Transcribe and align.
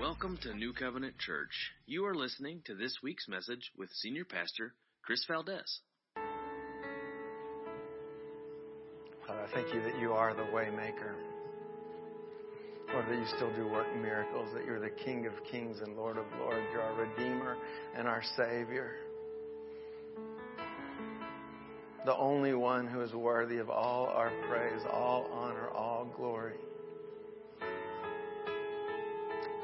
Welcome 0.00 0.38
to 0.44 0.54
New 0.54 0.72
Covenant 0.72 1.18
Church. 1.18 1.50
You 1.84 2.06
are 2.06 2.14
listening 2.14 2.62
to 2.64 2.74
this 2.74 2.96
week's 3.02 3.28
message 3.28 3.70
with 3.76 3.90
Senior 3.92 4.24
Pastor 4.24 4.72
Chris 5.02 5.22
Valdez. 5.28 5.80
Father, 9.26 9.42
I 9.42 9.54
thank 9.54 9.74
you 9.74 9.82
that 9.82 9.98
you 10.00 10.12
are 10.12 10.34
the 10.34 10.44
waymaker. 10.44 11.12
Lord, 12.94 13.04
that 13.10 13.14
you 13.14 13.26
still 13.36 13.54
do 13.54 13.68
work 13.68 13.94
miracles, 14.00 14.48
that 14.54 14.64
you're 14.64 14.80
the 14.80 14.88
King 14.88 15.26
of 15.26 15.34
kings 15.50 15.82
and 15.84 15.94
Lord 15.94 16.16
of 16.16 16.24
lords. 16.40 16.64
You're 16.72 16.80
our 16.80 16.94
Redeemer 16.94 17.58
and 17.94 18.08
our 18.08 18.22
Savior. 18.38 18.92
The 22.06 22.16
only 22.16 22.54
one 22.54 22.86
who 22.86 23.02
is 23.02 23.12
worthy 23.12 23.58
of 23.58 23.68
all 23.68 24.06
our 24.06 24.32
praise, 24.48 24.80
all 24.90 25.28
honor, 25.30 25.68
all 25.68 26.10
glory. 26.16 26.54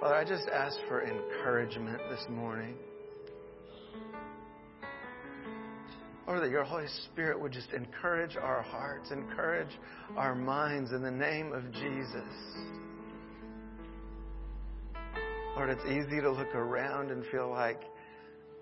Father, 0.00 0.14
I 0.14 0.24
just 0.24 0.46
ask 0.48 0.76
for 0.88 1.02
encouragement 1.02 1.98
this 2.10 2.26
morning. 2.28 2.74
Lord, 6.26 6.42
that 6.42 6.50
your 6.50 6.64
Holy 6.64 6.86
Spirit 7.06 7.40
would 7.40 7.52
just 7.52 7.70
encourage 7.72 8.36
our 8.36 8.60
hearts, 8.60 9.10
encourage 9.10 9.70
our 10.16 10.34
minds 10.34 10.92
in 10.92 11.02
the 11.02 11.10
name 11.10 11.52
of 11.54 11.72
Jesus. 11.72 12.34
Lord, 15.56 15.70
it's 15.70 15.84
easy 15.86 16.20
to 16.20 16.30
look 16.30 16.54
around 16.54 17.10
and 17.10 17.24
feel 17.32 17.48
like 17.48 17.80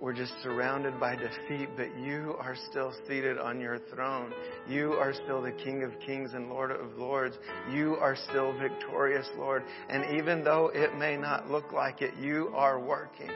we're 0.00 0.12
just 0.12 0.32
surrounded 0.42 0.98
by 0.98 1.16
defeat, 1.16 1.68
but 1.76 1.96
you 1.98 2.34
are 2.38 2.56
still 2.70 2.92
seated 3.06 3.38
on 3.38 3.60
your 3.60 3.78
throne. 3.94 4.32
You 4.68 4.92
are 4.94 5.14
still 5.14 5.40
the 5.40 5.52
King 5.52 5.82
of 5.84 5.98
kings 6.04 6.34
and 6.34 6.48
Lord 6.48 6.72
of 6.72 6.98
lords. 6.98 7.36
You 7.72 7.94
are 7.94 8.16
still 8.16 8.52
victorious, 8.58 9.26
Lord. 9.38 9.62
And 9.88 10.18
even 10.18 10.42
though 10.42 10.70
it 10.74 10.96
may 10.98 11.16
not 11.16 11.50
look 11.50 11.72
like 11.72 12.02
it, 12.02 12.12
you 12.20 12.50
are 12.54 12.80
working. 12.80 13.30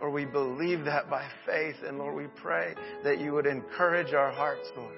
Or 0.00 0.10
we 0.10 0.24
believe 0.24 0.84
that 0.84 1.08
by 1.08 1.26
faith. 1.46 1.76
And 1.86 1.98
Lord, 1.98 2.16
we 2.16 2.26
pray 2.42 2.74
that 3.04 3.20
you 3.20 3.32
would 3.32 3.46
encourage 3.46 4.12
our 4.12 4.32
hearts, 4.32 4.68
Lord. 4.76 4.92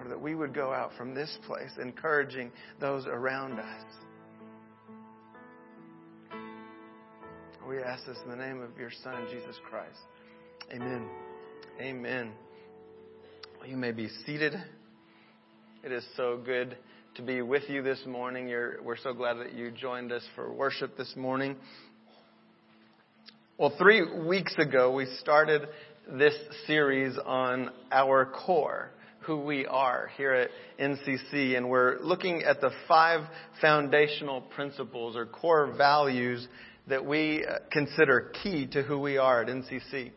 Or 0.00 0.08
that 0.08 0.20
we 0.20 0.34
would 0.34 0.54
go 0.54 0.72
out 0.72 0.92
from 0.96 1.14
this 1.14 1.38
place 1.46 1.72
encouraging 1.80 2.50
those 2.80 3.06
around 3.06 3.60
us. 3.60 3.84
We 7.72 7.82
ask 7.82 8.04
this 8.04 8.18
in 8.22 8.30
the 8.30 8.36
name 8.36 8.60
of 8.60 8.76
your 8.78 8.90
Son, 9.02 9.26
Jesus 9.30 9.56
Christ. 9.70 9.96
Amen. 10.74 11.08
Amen. 11.80 12.32
You 13.64 13.78
may 13.78 13.92
be 13.92 14.10
seated. 14.26 14.52
It 15.82 15.90
is 15.90 16.04
so 16.14 16.38
good 16.44 16.76
to 17.14 17.22
be 17.22 17.40
with 17.40 17.62
you 17.70 17.82
this 17.82 18.04
morning. 18.06 18.46
You're, 18.46 18.82
we're 18.82 18.98
so 18.98 19.14
glad 19.14 19.38
that 19.38 19.54
you 19.54 19.70
joined 19.70 20.12
us 20.12 20.22
for 20.34 20.52
worship 20.52 20.98
this 20.98 21.14
morning. 21.16 21.56
Well, 23.56 23.72
three 23.78 24.02
weeks 24.18 24.54
ago, 24.58 24.92
we 24.92 25.06
started 25.20 25.62
this 26.06 26.34
series 26.66 27.16
on 27.24 27.70
our 27.90 28.26
core, 28.26 28.90
who 29.20 29.40
we 29.40 29.64
are 29.64 30.10
here 30.18 30.34
at 30.34 30.50
NCC, 30.78 31.56
and 31.56 31.70
we're 31.70 32.00
looking 32.00 32.42
at 32.42 32.60
the 32.60 32.70
five 32.86 33.22
foundational 33.62 34.42
principles 34.42 35.16
or 35.16 35.24
core 35.24 35.72
values 35.74 36.46
that 36.92 37.06
we 37.06 37.42
uh, 37.42 37.54
consider 37.70 38.30
key 38.42 38.66
to 38.66 38.82
who 38.82 38.98
we 38.98 39.16
are 39.16 39.40
at 39.40 39.48
NCC. 39.48 40.10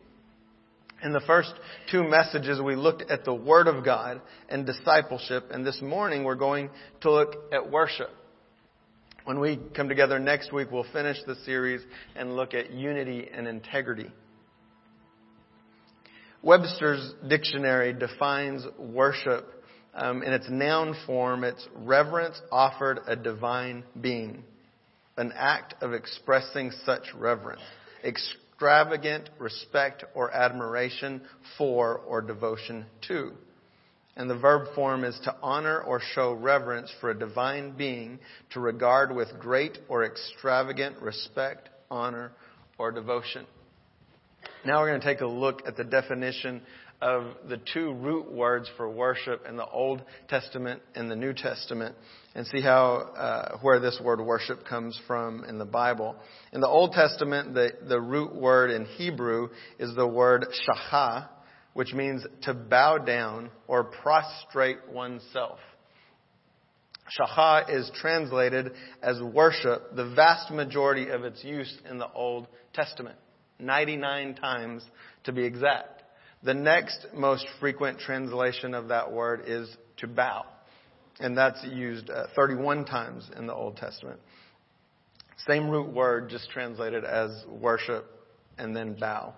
In 1.02 1.12
the 1.14 1.22
first 1.26 1.54
two 1.90 2.04
messages, 2.04 2.60
we 2.60 2.76
looked 2.76 3.10
at 3.10 3.24
the 3.24 3.32
Word 3.32 3.66
of 3.66 3.82
God 3.82 4.20
and 4.50 4.66
discipleship, 4.66 5.44
and 5.50 5.64
this 5.64 5.80
morning 5.80 6.22
we're 6.22 6.34
going 6.34 6.68
to 7.00 7.10
look 7.10 7.34
at 7.50 7.70
worship. 7.70 8.10
When 9.24 9.40
we 9.40 9.58
come 9.74 9.88
together 9.88 10.18
next 10.18 10.52
week, 10.52 10.70
we'll 10.70 10.84
finish 10.92 11.16
the 11.26 11.36
series 11.46 11.80
and 12.14 12.36
look 12.36 12.52
at 12.52 12.70
unity 12.70 13.26
and 13.32 13.48
integrity. 13.48 14.12
Webster's 16.42 17.14
dictionary 17.26 17.94
defines 17.94 18.66
worship 18.78 19.46
um, 19.94 20.22
in 20.22 20.30
its 20.30 20.46
noun 20.50 20.94
form. 21.06 21.42
It's 21.42 21.66
reverence 21.74 22.38
offered 22.52 23.00
a 23.06 23.16
divine 23.16 23.82
being 23.98 24.44
an 25.16 25.32
act 25.34 25.74
of 25.82 25.92
expressing 25.92 26.70
such 26.84 27.14
reverence, 27.14 27.62
extravagant 28.04 29.30
respect 29.38 30.04
or 30.14 30.30
admiration 30.30 31.22
for 31.56 31.98
or 31.98 32.20
devotion 32.20 32.86
to. 33.08 33.32
And 34.16 34.30
the 34.30 34.38
verb 34.38 34.74
form 34.74 35.04
is 35.04 35.18
to 35.24 35.36
honor 35.42 35.80
or 35.80 36.00
show 36.14 36.32
reverence 36.32 36.90
for 37.00 37.10
a 37.10 37.18
divine 37.18 37.76
being, 37.76 38.18
to 38.52 38.60
regard 38.60 39.14
with 39.14 39.28
great 39.38 39.78
or 39.88 40.04
extravagant 40.04 41.02
respect, 41.02 41.68
honor, 41.90 42.32
or 42.78 42.92
devotion. 42.92 43.44
Now 44.64 44.80
we're 44.80 44.88
going 44.88 45.00
to 45.00 45.06
take 45.06 45.20
a 45.20 45.26
look 45.26 45.62
at 45.66 45.76
the 45.76 45.84
definition 45.84 46.62
of 47.00 47.24
the 47.48 47.60
two 47.72 47.92
root 47.92 48.32
words 48.32 48.70
for 48.76 48.88
worship 48.88 49.44
in 49.48 49.56
the 49.56 49.66
Old 49.66 50.02
Testament 50.28 50.80
and 50.94 51.10
the 51.10 51.16
New 51.16 51.34
Testament 51.34 51.94
and 52.34 52.46
see 52.46 52.60
how 52.60 52.96
uh, 53.16 53.58
where 53.60 53.80
this 53.80 54.00
word 54.02 54.20
worship 54.20 54.66
comes 54.66 54.98
from 55.06 55.44
in 55.44 55.58
the 55.58 55.64
Bible. 55.64 56.16
In 56.52 56.60
the 56.60 56.68
Old 56.68 56.92
Testament, 56.92 57.54
the, 57.54 57.70
the 57.88 58.00
root 58.00 58.34
word 58.34 58.70
in 58.70 58.86
Hebrew 58.86 59.48
is 59.78 59.94
the 59.94 60.06
word 60.06 60.46
shachah, 60.68 61.28
which 61.74 61.92
means 61.92 62.24
to 62.42 62.54
bow 62.54 62.98
down 62.98 63.50
or 63.68 63.84
prostrate 63.84 64.78
oneself. 64.90 65.58
Shachah 67.20 67.70
is 67.70 67.90
translated 67.94 68.72
as 69.02 69.20
worship, 69.20 69.94
the 69.94 70.10
vast 70.14 70.50
majority 70.50 71.08
of 71.08 71.24
its 71.24 71.44
use 71.44 71.72
in 71.88 71.98
the 71.98 72.10
Old 72.12 72.48
Testament. 72.72 73.16
99 73.58 74.34
times 74.34 74.84
to 75.24 75.32
be 75.32 75.44
exact. 75.44 75.95
The 76.46 76.54
next 76.54 77.08
most 77.12 77.44
frequent 77.58 77.98
translation 77.98 78.72
of 78.72 78.86
that 78.88 79.10
word 79.10 79.42
is 79.48 79.68
to 79.96 80.06
bow. 80.06 80.46
And 81.18 81.36
that's 81.36 81.58
used 81.64 82.08
uh, 82.08 82.26
31 82.36 82.84
times 82.84 83.28
in 83.36 83.48
the 83.48 83.52
Old 83.52 83.76
Testament. 83.76 84.20
Same 85.48 85.68
root 85.68 85.92
word, 85.92 86.30
just 86.30 86.48
translated 86.50 87.04
as 87.04 87.30
worship 87.48 88.06
and 88.58 88.76
then 88.76 88.94
bow. 88.94 89.34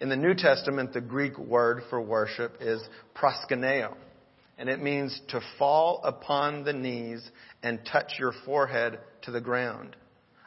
In 0.00 0.08
the 0.08 0.16
New 0.16 0.34
Testament, 0.34 0.92
the 0.92 1.00
Greek 1.00 1.36
word 1.38 1.82
for 1.90 2.00
worship 2.00 2.58
is 2.60 2.80
proskuneo. 3.16 3.96
And 4.56 4.68
it 4.68 4.80
means 4.80 5.20
to 5.30 5.40
fall 5.58 6.02
upon 6.04 6.62
the 6.62 6.72
knees 6.72 7.28
and 7.64 7.80
touch 7.90 8.12
your 8.20 8.32
forehead 8.44 9.00
to 9.22 9.32
the 9.32 9.40
ground 9.40 9.96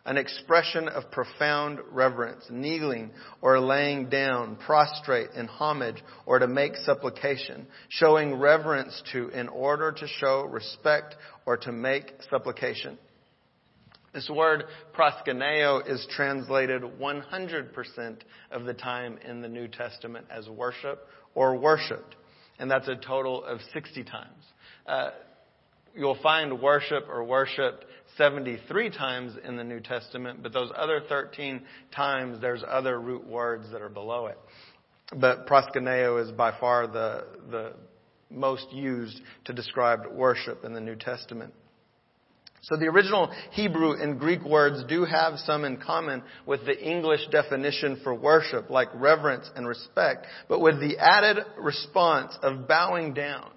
an 0.08 0.16
expression 0.16 0.88
of 0.88 1.12
profound 1.12 1.80
reverence, 1.92 2.46
kneeling 2.50 3.12
or 3.42 3.60
laying 3.60 4.10
down, 4.10 4.56
prostrate 4.56 5.32
in 5.36 5.48
homage 5.48 6.02
or 6.26 6.40
to 6.40 6.48
make 6.48 6.78
supplication, 6.78 7.68
showing 7.90 8.40
reverence 8.40 9.04
to 9.12 9.28
in 9.30 9.50
order 9.50 9.92
to 9.92 10.08
show 10.08 10.46
respect 10.46 11.16
or 11.46 11.58
to 11.58 11.74
make 11.74 12.06
supplication. 12.30 12.98
This 14.14 14.30
word 14.30 14.64
proskuneo 14.98 15.86
is 15.86 16.08
translated 16.16 16.84
100% 16.84 18.18
of 18.52 18.64
the 18.64 18.74
time 18.74 19.20
in 19.28 19.42
the 19.42 19.50
New 19.50 19.68
Testament 19.68 20.26
as 20.32 20.48
worship 20.48 21.06
or 21.36 21.58
worshiped. 21.58 22.16
And 22.60 22.72
that's 22.72 22.88
a 22.88 22.96
total 22.96 23.44
of 23.44 23.60
60 23.74 24.06
times. 24.06 24.44
Uh, 24.88 25.10
you'll 25.94 26.18
find 26.24 26.62
worship 26.62 27.08
or 27.10 27.26
worshiped 27.26 27.84
73 28.18 28.90
times 28.90 29.34
in 29.44 29.58
the 29.58 29.64
New 29.64 29.80
Testament, 29.80 30.42
but 30.42 30.54
those 30.54 30.72
other 30.76 31.02
13 31.08 31.62
times, 31.96 32.42
there's 32.42 32.64
other 32.68 33.00
root 33.00 33.26
words 33.26 33.72
that 33.72 33.82
are 33.82 33.90
below 33.90 34.28
it. 34.28 34.38
But 35.16 35.48
proskuneo 35.48 36.22
is 36.22 36.32
by 36.32 36.58
far 36.60 36.88
the, 36.88 37.26
the 37.50 37.74
most 38.30 38.72
used 38.72 39.22
to 39.46 39.54
describe 39.54 40.02
worship 40.12 40.66
in 40.66 40.74
the 40.74 40.82
New 40.82 40.96
Testament. 40.96 41.54
So 42.62 42.76
the 42.76 42.88
original 42.88 43.32
Hebrew 43.52 43.94
and 43.94 44.20
Greek 44.20 44.44
words 44.44 44.84
do 44.90 45.06
have 45.06 45.40
some 45.40 45.64
in 45.64 45.78
common 45.78 46.24
with 46.46 46.66
the 46.66 46.78
English 46.78 47.22
definition 47.32 48.02
for 48.04 48.14
worship, 48.14 48.70
like 48.70 48.90
reverence 48.96 49.50
and 49.56 49.68
respect, 49.68 50.26
but 50.50 50.60
with 50.60 50.80
the 50.80 50.98
added 50.98 51.38
response 51.58 52.38
of 52.42 52.68
bowing 52.68 53.14
down 53.14 53.52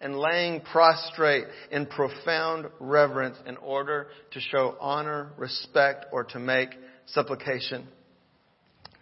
and 0.00 0.18
laying 0.18 0.60
prostrate 0.60 1.44
in 1.70 1.86
profound 1.86 2.66
reverence 2.78 3.36
in 3.46 3.56
order 3.58 4.08
to 4.32 4.40
show 4.40 4.76
honor, 4.80 5.32
respect, 5.36 6.06
or 6.12 6.24
to 6.24 6.38
make 6.38 6.70
supplication. 7.06 7.86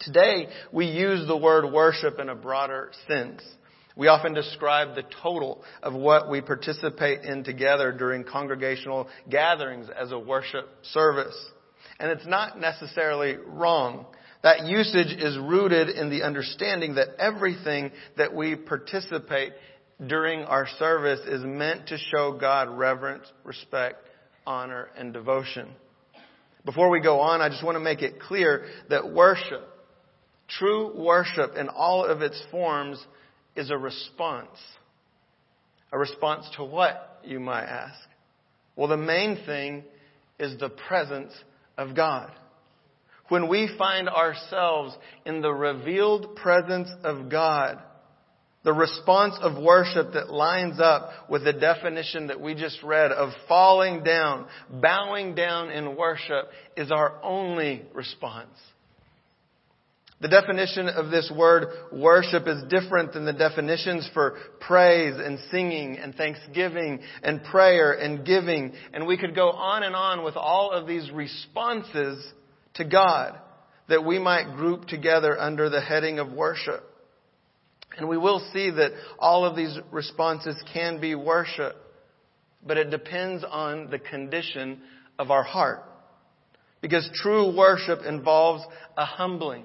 Today, 0.01 0.49
we 0.73 0.87
use 0.87 1.27
the 1.27 1.37
word 1.37 1.73
worship 1.73 2.19
in 2.21 2.29
a 2.29 2.35
broader 2.35 2.93
sense. 3.09 3.43
We 3.97 4.07
often 4.07 4.33
describe 4.33 4.95
the 4.95 5.03
total 5.23 5.65
of 5.83 5.93
what 5.93 6.31
we 6.31 6.41
participate 6.41 7.23
in 7.23 7.43
together 7.43 7.91
during 7.91 8.23
congregational 8.23 9.09
gatherings 9.29 9.89
as 9.97 10.13
a 10.13 10.19
worship 10.19 10.69
service. 10.83 11.37
And 11.99 12.13
it's 12.13 12.27
not 12.27 12.61
necessarily 12.61 13.37
wrong. 13.45 14.07
That 14.45 14.67
usage 14.67 15.21
is 15.21 15.37
rooted 15.37 15.89
in 15.89 16.11
the 16.11 16.23
understanding 16.23 16.95
that 16.95 17.09
everything 17.19 17.91
that 18.17 18.33
we 18.33 18.55
participate 18.55 19.53
during 20.07 20.43
our 20.43 20.67
service 20.79 21.21
is 21.27 21.43
meant 21.45 21.89
to 21.89 21.99
show 21.99 22.39
God 22.39 22.69
reverence, 22.77 23.25
respect, 23.45 23.97
honor, 24.47 24.89
and 24.97 25.13
devotion. 25.13 25.69
Before 26.65 26.91
we 26.91 27.01
go 27.01 27.21
on, 27.21 27.41
I 27.41 27.49
just 27.49 27.65
want 27.65 27.77
to 27.77 27.81
make 27.81 28.03
it 28.03 28.21
clear 28.21 28.67
that 28.91 29.13
worship, 29.13 29.63
true 30.49 30.97
worship 30.97 31.57
in 31.57 31.69
all 31.69 32.05
of 32.05 32.23
its 32.23 32.41
forms, 32.51 33.05
is 33.57 33.71
a 33.71 33.77
response. 33.77 34.57
A 35.91 35.99
response 35.99 36.47
to 36.57 36.65
what, 36.65 37.21
you 37.25 37.41
might 37.41 37.65
ask? 37.65 37.99
Well, 38.77 38.89
the 38.89 38.97
main 38.97 39.39
thing 39.47 39.85
is 40.39 40.59
the 40.59 40.69
presence 40.69 41.33
of 41.77 41.97
God. 41.97 42.31
When 43.29 43.49
we 43.49 43.69
find 43.77 44.09
ourselves 44.09 44.97
in 45.27 45.43
the 45.43 45.53
revealed 45.53 46.37
presence 46.37 46.89
of 47.03 47.29
God, 47.29 47.83
the 48.65 48.73
response 48.73 49.35
of 49.41 49.63
worship 49.63 50.13
that 50.15 50.31
lines 50.31 50.81
up 50.81 51.11
with 51.31 51.45
the 51.45 51.53
definition 51.53 52.27
that 52.27 52.41
we 52.41 52.55
just 52.55 52.83
read 52.83 53.13
of 53.13 53.31
falling 53.47 54.03
down, 54.03 54.47
bowing 54.69 55.35
down 55.35 55.71
in 55.71 55.97
worship 55.97 56.49
is 56.77 56.91
our 56.91 57.23
only 57.23 57.83
response. 57.95 58.51
The 60.21 60.29
definition 60.29 60.89
of 60.89 61.13
this 61.13 61.31
word 61.35 61.69
worship 61.93 62.49
is 62.49 62.65
different 62.69 63.13
than 63.13 63.25
the 63.25 63.33
definitions 63.33 64.11
for 64.13 64.37
praise 64.59 65.15
and 65.17 65.39
singing 65.53 65.97
and 65.97 66.13
thanksgiving 66.13 67.01
and 67.23 67.45
prayer 67.45 67.93
and 67.93 68.27
giving. 68.27 68.73
And 68.93 69.07
we 69.07 69.17
could 69.17 69.37
go 69.37 69.51
on 69.51 69.85
and 69.85 69.95
on 69.95 70.25
with 70.25 70.35
all 70.35 70.73
of 70.73 70.89
these 70.89 71.09
responses 71.13 72.27
to 72.75 72.85
God 72.85 73.39
that 73.89 74.05
we 74.05 74.19
might 74.19 74.57
group 74.57 74.87
together 74.87 75.39
under 75.39 75.71
the 75.71 75.81
heading 75.81 76.19
of 76.19 76.33
worship. 76.33 76.83
And 77.97 78.09
we 78.09 78.19
will 78.19 78.41
see 78.53 78.71
that 78.71 78.93
all 79.19 79.45
of 79.45 79.57
these 79.57 79.77
responses 79.91 80.57
can 80.73 81.01
be 81.01 81.15
worship, 81.15 81.75
but 82.65 82.77
it 82.77 82.91
depends 82.91 83.45
on 83.49 83.91
the 83.91 83.99
condition 83.99 84.81
of 85.19 85.31
our 85.31 85.43
heart. 85.43 85.83
Because 86.81 87.09
true 87.23 87.57
worship 87.57 88.01
involves 88.07 88.65
a 88.97 89.05
humbling, 89.05 89.65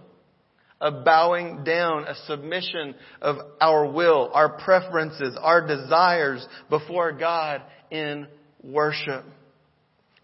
a 0.81 0.91
bowing 0.91 1.63
down, 1.63 2.05
a 2.05 2.15
submission 2.25 2.95
of 3.21 3.37
our 3.61 3.85
will, 3.85 4.31
our 4.33 4.49
preferences, 4.49 5.37
our 5.39 5.65
desires 5.67 6.45
before 6.69 7.11
God 7.11 7.61
in 7.91 8.27
worship. 8.63 9.25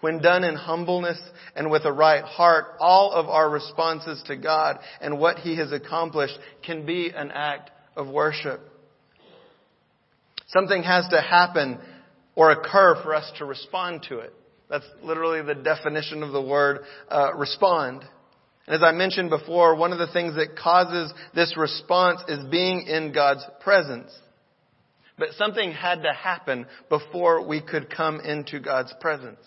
When 0.02 0.22
done 0.22 0.44
in 0.44 0.56
humbleness 0.56 1.20
and 1.56 1.70
with 1.70 1.86
a 1.86 1.92
right 1.92 2.24
heart, 2.24 2.78
all 2.80 3.12
of 3.12 3.28
our 3.28 3.50
responses 3.50 4.24
to 4.28 4.38
God 4.38 4.80
and 5.02 5.20
what 5.20 5.40
He 5.40 5.58
has 5.58 5.72
accomplished 5.72 6.40
can 6.66 6.86
be 6.86 7.12
an 7.14 7.32
act 7.32 7.70
of 8.00 8.08
worship. 8.08 8.62
Something 10.48 10.82
has 10.84 11.08
to 11.10 11.22
happen 11.22 11.78
or 12.36 12.52
occur 12.52 13.02
for 13.04 13.14
us 13.14 13.30
to 13.38 13.46
respond 13.46 14.06
to 14.10 14.20
it. 14.20 14.34
That's 14.70 14.86
literally 15.04 15.42
the 15.42 15.62
definition 15.62 16.24
of 16.24 16.32
the 16.32 16.42
word 16.42 16.80
uh, 17.10 17.34
respond. 17.36 18.04
And 18.66 18.76
as 18.76 18.82
I 18.84 18.92
mentioned 18.92 19.30
before, 19.30 19.76
one 19.76 19.92
of 19.92 20.00
the 20.00 20.12
things 20.12 20.36
that 20.36 20.56
causes 20.56 21.12
this 21.36 21.58
response 21.58 22.22
is 22.28 22.46
being 22.50 22.84
in 22.84 23.12
God's 23.12 23.46
presence. 23.62 24.12
But 25.18 25.30
something 25.38 25.72
had 25.72 26.04
to 26.04 26.14
happen 26.14 26.66
before 26.88 27.46
we 27.46 27.62
could 27.62 27.90
come 27.90 28.22
into 28.22 28.60
God's 28.60 28.94
presence. 29.02 29.42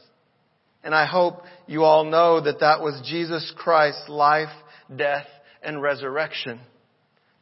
And 0.85 0.95
I 0.95 1.07
hope 1.07 1.43
you 1.67 1.85
all 1.85 2.05
know 2.05 2.43
that 2.43 2.61
that 2.61 2.81
was 2.81 3.01
Jesus 3.09 3.53
Christ's 3.57 4.09
life, 4.09 4.53
death, 4.95 5.27
and 5.63 5.81
resurrection. 5.81 6.61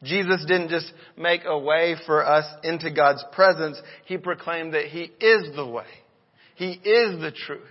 Jesus 0.03 0.43
didn't 0.47 0.69
just 0.69 0.91
make 1.15 1.41
a 1.45 1.57
way 1.57 1.95
for 2.05 2.25
us 2.25 2.45
into 2.63 2.91
God's 2.91 3.23
presence. 3.33 3.79
He 4.05 4.17
proclaimed 4.17 4.73
that 4.73 4.85
He 4.85 5.11
is 5.19 5.55
the 5.55 5.67
way. 5.67 5.85
He 6.55 6.71
is 6.71 7.19
the 7.21 7.31
truth. 7.31 7.61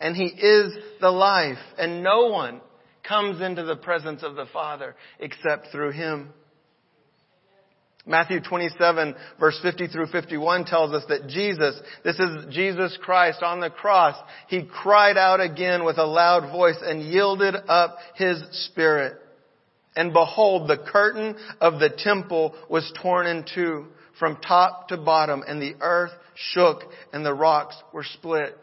And 0.00 0.16
He 0.16 0.24
is 0.24 0.72
the 1.00 1.10
life. 1.10 1.58
And 1.78 2.02
no 2.02 2.28
one 2.28 2.60
comes 3.06 3.42
into 3.42 3.64
the 3.64 3.76
presence 3.76 4.22
of 4.22 4.34
the 4.34 4.46
Father 4.52 4.96
except 5.18 5.68
through 5.70 5.92
Him. 5.92 6.30
Matthew 8.06 8.40
27 8.40 9.14
verse 9.40 9.58
50 9.62 9.86
through 9.88 10.08
51 10.08 10.66
tells 10.66 10.92
us 10.92 11.04
that 11.08 11.26
Jesus, 11.28 11.74
this 12.04 12.18
is 12.18 12.46
Jesus 12.50 12.98
Christ 13.00 13.42
on 13.42 13.60
the 13.60 13.70
cross, 13.70 14.16
He 14.48 14.64
cried 14.64 15.16
out 15.16 15.40
again 15.40 15.84
with 15.84 15.96
a 15.96 16.04
loud 16.04 16.50
voice 16.52 16.76
and 16.82 17.02
yielded 17.02 17.54
up 17.68 17.96
His 18.14 18.42
Spirit. 18.66 19.18
And 19.96 20.12
behold, 20.12 20.68
the 20.68 20.78
curtain 20.78 21.36
of 21.60 21.78
the 21.78 21.90
temple 21.90 22.54
was 22.68 22.90
torn 23.00 23.26
in 23.26 23.44
two 23.54 23.86
from 24.18 24.36
top 24.36 24.88
to 24.88 24.96
bottom, 24.96 25.42
and 25.46 25.60
the 25.60 25.76
earth 25.80 26.12
shook 26.34 26.82
and 27.12 27.24
the 27.24 27.34
rocks 27.34 27.76
were 27.92 28.04
split. 28.04 28.58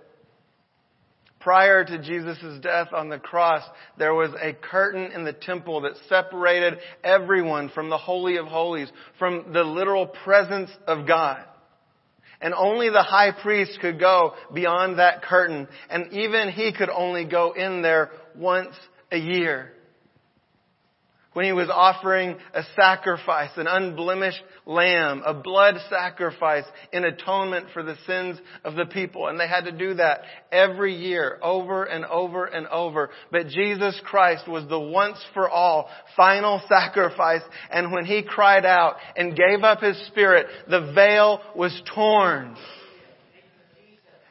Prior 1.39 1.83
to 1.83 1.97
Jesus' 1.97 2.59
death 2.61 2.89
on 2.93 3.09
the 3.09 3.17
cross, 3.17 3.63
there 3.97 4.13
was 4.13 4.29
a 4.39 4.53
curtain 4.53 5.11
in 5.11 5.23
the 5.23 5.33
temple 5.33 5.81
that 5.81 5.93
separated 6.07 6.77
everyone 7.03 7.69
from 7.69 7.89
the 7.89 7.97
Holy 7.97 8.37
of 8.37 8.45
Holies, 8.45 8.91
from 9.17 9.51
the 9.51 9.63
literal 9.63 10.05
presence 10.05 10.69
of 10.85 11.07
God. 11.07 11.43
And 12.41 12.53
only 12.53 12.89
the 12.89 13.03
high 13.03 13.31
priest 13.31 13.79
could 13.81 13.99
go 13.99 14.33
beyond 14.53 14.99
that 14.99 15.23
curtain, 15.23 15.67
and 15.89 16.13
even 16.13 16.49
he 16.49 16.73
could 16.73 16.89
only 16.89 17.25
go 17.25 17.53
in 17.53 17.81
there 17.81 18.11
once 18.35 18.75
a 19.11 19.17
year 19.17 19.73
when 21.33 21.45
he 21.45 21.53
was 21.53 21.69
offering 21.69 22.35
a 22.53 22.61
sacrifice, 22.75 23.51
an 23.55 23.67
unblemished 23.67 24.41
lamb, 24.65 25.23
a 25.25 25.33
blood 25.33 25.75
sacrifice 25.89 26.65
in 26.91 27.05
atonement 27.05 27.67
for 27.73 27.83
the 27.83 27.95
sins 28.05 28.37
of 28.65 28.75
the 28.75 28.85
people. 28.85 29.27
And 29.27 29.39
they 29.39 29.47
had 29.47 29.63
to 29.63 29.71
do 29.71 29.93
that 29.93 30.23
every 30.51 30.93
year, 30.93 31.39
over 31.41 31.85
and 31.85 32.03
over 32.05 32.45
and 32.45 32.67
over. 32.67 33.11
But 33.31 33.47
Jesus 33.47 33.99
Christ 34.03 34.45
was 34.47 34.67
the 34.67 34.79
once 34.79 35.17
for 35.33 35.49
all 35.49 35.89
final 36.17 36.61
sacrifice. 36.67 37.43
And 37.71 37.93
when 37.93 38.05
he 38.05 38.23
cried 38.23 38.65
out 38.65 38.97
and 39.15 39.37
gave 39.37 39.63
up 39.63 39.79
his 39.79 39.97
spirit, 40.07 40.47
the 40.69 40.91
veil 40.93 41.39
was 41.55 41.81
torn. 41.95 42.57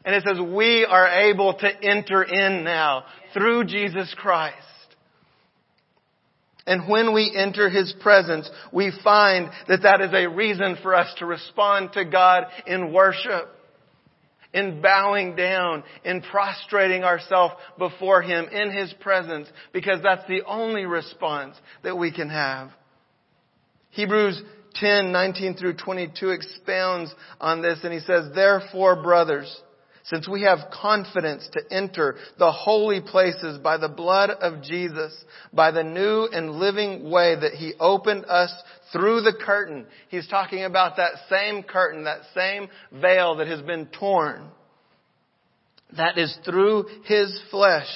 And 0.05 0.15
it 0.15 0.25
says 0.27 0.39
we 0.39 0.85
are 0.85 1.09
able 1.31 1.55
to 1.55 1.69
enter 1.83 2.23
in 2.23 2.65
now 2.65 3.05
through 3.33 3.65
Jesus 3.65 4.15
Christ. 4.19 4.57
And 6.67 6.89
when 6.89 7.13
we 7.13 7.35
enter 7.35 7.69
His 7.69 7.95
presence, 8.01 8.49
we 8.73 8.93
find 9.03 9.51
that 9.69 9.83
that 9.83 10.01
is 10.01 10.13
a 10.13 10.29
reason 10.29 10.77
for 10.83 10.95
us 10.95 11.13
to 11.19 11.27
respond 11.27 11.93
to 11.95 12.05
God 12.05 12.45
in 12.67 12.93
worship, 12.93 13.49
in 14.53 14.81
bowing 14.83 15.37
down, 15.37 15.85
in 16.05 16.23
prostrating 16.23 17.05
ourselves 17.05 17.55
before 17.79 18.23
Him 18.23 18.47
in 18.47 18.71
His 18.71 18.93
presence, 19.01 19.49
because 19.73 20.01
that's 20.03 20.27
the 20.29 20.43
only 20.47 20.85
response 20.85 21.57
that 21.83 21.97
we 21.97 22.13
can 22.13 22.29
have. 22.29 22.71
Hebrews 23.91 24.41
10, 24.75 25.13
19 25.13 25.57
through 25.57 25.77
22 25.77 26.31
expounds 26.31 27.13
on 27.41 27.61
this 27.63 27.81
and 27.83 27.93
he 27.93 28.01
says, 28.01 28.27
Therefore, 28.35 29.03
brothers, 29.03 29.55
since 30.11 30.29
we 30.29 30.43
have 30.43 30.71
confidence 30.73 31.49
to 31.53 31.61
enter 31.71 32.17
the 32.39 32.51
holy 32.51 33.01
places 33.01 33.59
by 33.59 33.79
the 33.79 33.89
blood 33.89 34.31
of 34.31 34.63
Jesus, 34.63 35.17
by 35.53 35.71
the 35.71 35.85
new 35.85 36.25
and 36.25 36.53
living 36.53 37.09
way 37.11 37.37
that 37.37 37.53
He 37.53 37.75
opened 37.79 38.25
us 38.27 38.53
through 38.93 39.21
the 39.21 39.33
curtain. 39.33 39.87
He's 40.09 40.27
talking 40.27 40.65
about 40.65 40.97
that 40.97 41.13
same 41.31 41.63
curtain, 41.63 42.05
that 42.05 42.23
same 42.35 42.69
veil 42.93 43.37
that 43.37 43.47
has 43.47 43.63
been 43.63 43.87
torn. 43.87 44.49
That 45.97 46.19
is 46.19 46.37
through 46.45 46.87
His 47.05 47.41
flesh 47.51 47.89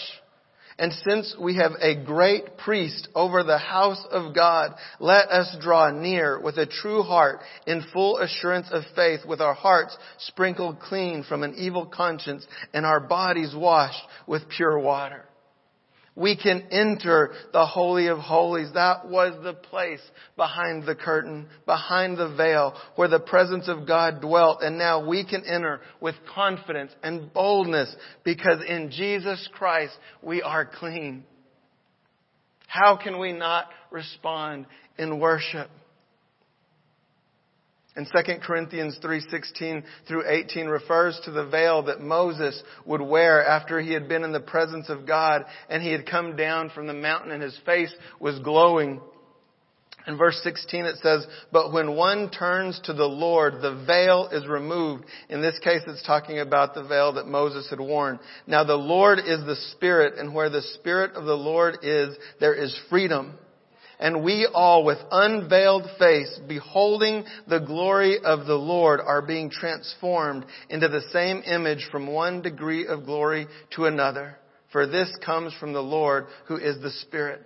and 0.78 0.92
since 0.92 1.36
we 1.40 1.56
have 1.56 1.72
a 1.80 1.94
great 2.04 2.56
priest 2.58 3.08
over 3.14 3.44
the 3.44 3.58
house 3.58 4.04
of 4.10 4.34
God, 4.34 4.74
let 4.98 5.28
us 5.28 5.56
draw 5.60 5.90
near 5.90 6.40
with 6.40 6.58
a 6.58 6.66
true 6.66 7.02
heart 7.02 7.40
in 7.66 7.84
full 7.92 8.18
assurance 8.18 8.68
of 8.72 8.82
faith 8.96 9.20
with 9.26 9.40
our 9.40 9.54
hearts 9.54 9.96
sprinkled 10.18 10.80
clean 10.80 11.22
from 11.22 11.42
an 11.42 11.54
evil 11.56 11.86
conscience 11.86 12.46
and 12.72 12.84
our 12.84 13.00
bodies 13.00 13.54
washed 13.54 14.02
with 14.26 14.48
pure 14.48 14.78
water 14.78 15.24
we 16.16 16.36
can 16.36 16.68
enter 16.70 17.32
the 17.52 17.66
Holy 17.66 18.06
of 18.06 18.18
Holies. 18.18 18.70
That 18.74 19.08
was 19.08 19.34
the 19.42 19.54
place 19.54 20.00
behind 20.36 20.86
the 20.86 20.94
curtain, 20.94 21.48
behind 21.66 22.16
the 22.16 22.34
veil, 22.36 22.74
where 22.94 23.08
the 23.08 23.18
presence 23.18 23.68
of 23.68 23.86
God 23.86 24.20
dwelt. 24.20 24.62
And 24.62 24.78
now 24.78 25.06
we 25.06 25.24
can 25.24 25.44
enter 25.44 25.80
with 26.00 26.14
confidence 26.32 26.92
and 27.02 27.32
boldness 27.32 27.94
because 28.22 28.62
in 28.66 28.90
Jesus 28.90 29.48
Christ 29.52 29.96
we 30.22 30.40
are 30.40 30.64
clean. 30.64 31.24
How 32.68 32.96
can 32.96 33.18
we 33.18 33.32
not 33.32 33.68
respond 33.90 34.66
in 34.98 35.18
worship? 35.18 35.68
And 37.96 38.08
2 38.08 38.40
Corinthians 38.42 38.98
3:16 38.98 39.84
through 40.08 40.24
18 40.26 40.66
refers 40.66 41.18
to 41.20 41.30
the 41.30 41.46
veil 41.46 41.82
that 41.82 42.00
Moses 42.00 42.60
would 42.84 43.00
wear 43.00 43.46
after 43.46 43.80
he 43.80 43.92
had 43.92 44.08
been 44.08 44.24
in 44.24 44.32
the 44.32 44.40
presence 44.40 44.88
of 44.88 45.06
God 45.06 45.44
and 45.68 45.82
he 45.82 45.92
had 45.92 46.06
come 46.06 46.34
down 46.34 46.70
from 46.70 46.88
the 46.88 46.94
mountain 46.94 47.30
and 47.30 47.42
his 47.42 47.56
face 47.64 47.94
was 48.18 48.38
glowing. 48.40 49.00
In 50.06 50.18
verse 50.18 50.38
16 50.42 50.84
it 50.84 50.96
says, 51.02 51.26
But 51.52 51.72
when 51.72 51.94
one 51.94 52.30
turns 52.30 52.78
to 52.84 52.92
the 52.92 53.06
Lord, 53.06 53.62
the 53.62 53.84
veil 53.86 54.28
is 54.32 54.46
removed. 54.46 55.04
In 55.28 55.40
this 55.40 55.58
case 55.60 55.82
it's 55.86 56.02
talking 56.02 56.40
about 56.40 56.74
the 56.74 56.82
veil 56.82 57.12
that 57.12 57.26
Moses 57.26 57.70
had 57.70 57.80
worn. 57.80 58.18
Now 58.46 58.64
the 58.64 58.74
Lord 58.74 59.20
is 59.20 59.44
the 59.46 59.56
Spirit, 59.72 60.18
and 60.18 60.34
where 60.34 60.50
the 60.50 60.62
Spirit 60.62 61.12
of 61.14 61.24
the 61.24 61.36
Lord 61.36 61.78
is, 61.82 62.16
there 62.40 62.54
is 62.54 62.78
freedom. 62.90 63.38
And 63.98 64.24
we 64.24 64.48
all 64.52 64.84
with 64.84 64.98
unveiled 65.10 65.86
face, 65.98 66.38
beholding 66.48 67.24
the 67.48 67.60
glory 67.60 68.18
of 68.22 68.46
the 68.46 68.54
Lord, 68.54 69.00
are 69.00 69.22
being 69.22 69.50
transformed 69.50 70.44
into 70.68 70.88
the 70.88 71.02
same 71.12 71.42
image 71.46 71.88
from 71.90 72.06
one 72.06 72.42
degree 72.42 72.86
of 72.86 73.06
glory 73.06 73.46
to 73.76 73.86
another. 73.86 74.38
For 74.72 74.86
this 74.86 75.14
comes 75.24 75.54
from 75.54 75.72
the 75.72 75.82
Lord 75.82 76.26
who 76.46 76.56
is 76.56 76.80
the 76.82 76.90
Spirit. 76.90 77.42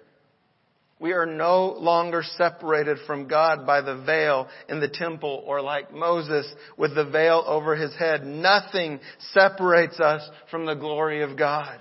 We 1.00 1.12
are 1.12 1.26
no 1.26 1.76
longer 1.78 2.24
separated 2.24 2.98
from 3.06 3.28
God 3.28 3.64
by 3.64 3.82
the 3.82 4.02
veil 4.02 4.48
in 4.68 4.80
the 4.80 4.88
temple 4.88 5.44
or 5.46 5.60
like 5.60 5.92
Moses 5.92 6.52
with 6.76 6.94
the 6.94 7.04
veil 7.04 7.44
over 7.46 7.76
his 7.76 7.94
head. 7.94 8.24
Nothing 8.24 8.98
separates 9.32 10.00
us 10.00 10.28
from 10.50 10.66
the 10.66 10.74
glory 10.74 11.22
of 11.22 11.36
God. 11.36 11.78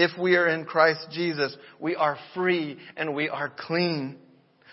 If 0.00 0.16
we 0.16 0.36
are 0.36 0.46
in 0.46 0.64
Christ 0.64 1.08
Jesus, 1.10 1.56
we 1.80 1.96
are 1.96 2.16
free 2.32 2.78
and 2.96 3.16
we 3.16 3.28
are 3.28 3.52
clean. 3.58 4.16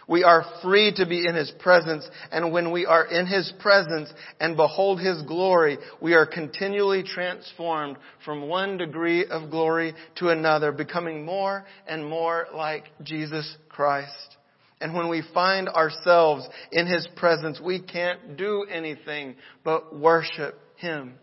We 0.08 0.24
are 0.24 0.46
free 0.62 0.94
to 0.98 1.08
be 1.08 1.26
in 1.26 1.34
His 1.34 1.52
presence, 1.60 2.08
and 2.32 2.54
when 2.54 2.72
we 2.72 2.86
are 2.86 3.04
in 3.08 3.26
His 3.26 3.52
presence 3.60 4.14
and 4.40 4.56
behold 4.56 5.00
His 5.00 5.24
glory, 5.24 5.80
we 6.00 6.14
are 6.14 6.28
continually 6.28 7.02
transformed 7.02 7.98
from 8.24 8.48
one 8.48 8.78
degree 8.78 9.26
of 9.26 9.50
glory 9.50 9.96
to 10.18 10.30
another, 10.30 10.72
becoming 10.72 11.26
more 11.26 11.66
and 11.88 12.08
more 12.08 12.46
like 12.54 12.84
Jesus 13.02 13.58
Christ. 13.68 14.38
And 14.80 14.94
when 14.94 15.10
we 15.10 15.24
find 15.34 15.70
ourselves 15.70 16.48
in 16.72 16.86
His 16.86 17.08
presence, 17.16 17.60
we 17.60 17.82
can't 17.82 18.38
do 18.38 18.68
anything 18.72 19.38
but 19.64 19.98
worship 19.98 20.60
Him. 20.76 21.16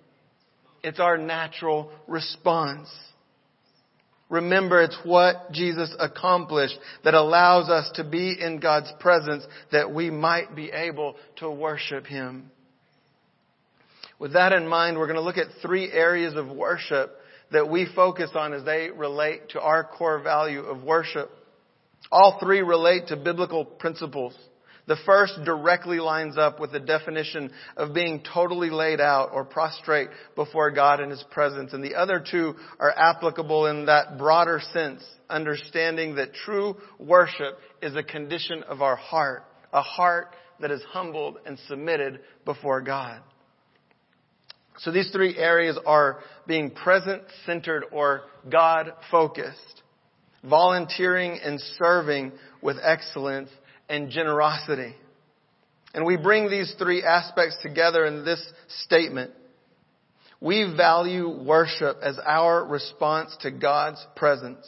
It's 0.83 0.99
our 0.99 1.17
natural 1.17 1.93
response. 2.09 2.89
Remember, 4.33 4.81
it's 4.81 4.97
what 5.05 5.53
Jesus 5.53 5.95
accomplished 6.01 6.79
that 7.05 7.13
allows 7.13 7.69
us 7.69 7.91
to 7.97 8.03
be 8.03 8.35
in 8.41 8.61
God's 8.61 8.91
presence 8.99 9.45
that 9.73 9.93
we 9.93 10.09
might 10.09 10.57
be 10.57 10.71
able 10.71 11.17
to 11.37 11.51
worship 11.51 12.07
Him. 12.07 12.51
With 14.19 14.33
that 14.33 14.55
in 14.55 14.67
mind, 14.67 14.97
we're 14.97 15.07
going 15.07 15.19
to 15.19 15.23
look 15.23 15.37
at 15.37 15.49
three 15.61 15.93
areas 15.93 16.35
of 16.35 16.49
worship 16.49 17.15
that 17.53 17.69
we 17.69 17.87
focus 17.95 18.31
on 18.35 18.55
as 18.55 18.65
they 18.65 18.89
relate 18.89 19.51
to 19.51 19.61
our 19.61 19.85
core 19.85 20.23
value 20.23 20.63
of 20.63 20.83
worship. 20.83 21.31
All 22.11 22.39
three 22.41 22.63
relate 22.63 23.09
to 23.09 23.17
biblical 23.17 23.67
principles. 23.67 24.35
The 24.89 24.97
first 25.07 25.35
directly 25.45 26.01
lines 26.01 26.37
up 26.37 26.59
with 26.59 26.73
the 26.73 26.81
definition 26.81 27.53
of 27.77 27.95
being 27.95 28.25
totally 28.35 28.71
laid 28.71 29.01
out 29.01 29.31
or 29.33 29.45
prostrate 29.45 30.09
before 30.35 30.73
God 30.73 31.01
in 31.01 31.11
His 31.11 31.25
presence. 31.31 31.73
And 31.73 31.85
the 31.85 31.95
other 31.95 32.23
two 32.29 32.55
are 32.81 32.93
applicable 32.97 33.67
in 33.67 33.87
that 33.87 34.19
broader 34.19 34.61
sense, 34.73 35.05
understanding 35.31 36.17
that 36.17 36.35
true 36.35 36.77
worship 36.99 37.59
is 37.81 37.95
a 37.95 38.03
condition 38.03 38.65
of 38.65 38.83
our 38.83 38.97
heart, 38.97 39.45
a 39.73 39.83
heart 39.83 40.35
that 40.59 40.73
is 40.73 40.83
humbled 40.91 41.39
and 41.47 41.59
submitted 41.69 42.21
before 42.45 42.81
God. 42.81 43.21
So 44.79 44.91
these 44.91 45.11
three 45.11 45.37
areas 45.37 45.79
are 45.87 46.21
being 46.47 46.71
present 46.71 47.23
centered 47.47 47.85
or 47.93 48.23
God 48.51 48.93
focused, 49.11 49.83
volunteering 50.43 51.39
and 51.43 51.61
serving 51.79 52.33
with 52.63 52.79
excellence, 52.83 53.51
and 53.89 54.11
generosity. 54.11 54.95
And 55.95 56.07
we 56.07 56.17
bring 56.17 56.51
these 56.51 56.75
three 56.79 57.03
aspects 57.03 57.57
together 57.63 58.05
in 58.07 58.25
this 58.25 58.43
statement. 58.85 59.33
We 60.41 60.75
value 60.77 61.29
worship 61.29 61.99
as 62.03 62.19
our 62.25 62.65
response 62.65 63.37
to 63.43 63.51
God's 63.51 64.05
presence. 64.17 64.67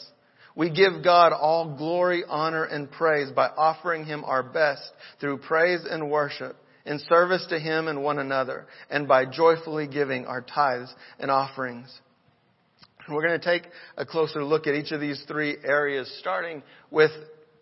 We 0.57 0.71
give 0.71 1.03
God 1.03 1.33
all 1.33 1.77
glory, 1.77 2.23
honor, 2.29 2.65
and 2.65 2.91
praise 2.91 3.31
by 3.33 3.49
offering 3.49 4.05
Him 4.05 4.23
our 4.25 4.43
best 4.43 4.83
through 5.21 5.39
praise 5.39 5.81
and 5.89 6.11
worship 6.11 6.57
in 6.87 7.01
service 7.09 7.45
to 7.49 7.59
Him 7.59 7.89
and 7.89 8.05
one 8.05 8.19
another 8.19 8.67
and 8.89 9.09
by 9.09 9.25
joyfully 9.25 9.89
giving 9.89 10.27
our 10.27 10.43
tithes 10.43 10.95
and 11.19 11.31
offerings. 11.31 11.93
We're 13.09 13.27
going 13.27 13.39
to 13.39 13.45
take 13.45 13.71
a 13.97 14.07
closer 14.07 14.45
look 14.45 14.67
at 14.67 14.75
each 14.75 14.93
of 14.93 15.01
these 15.01 15.23
three 15.27 15.57
areas, 15.63 16.15
starting 16.21 16.63
with 16.91 17.11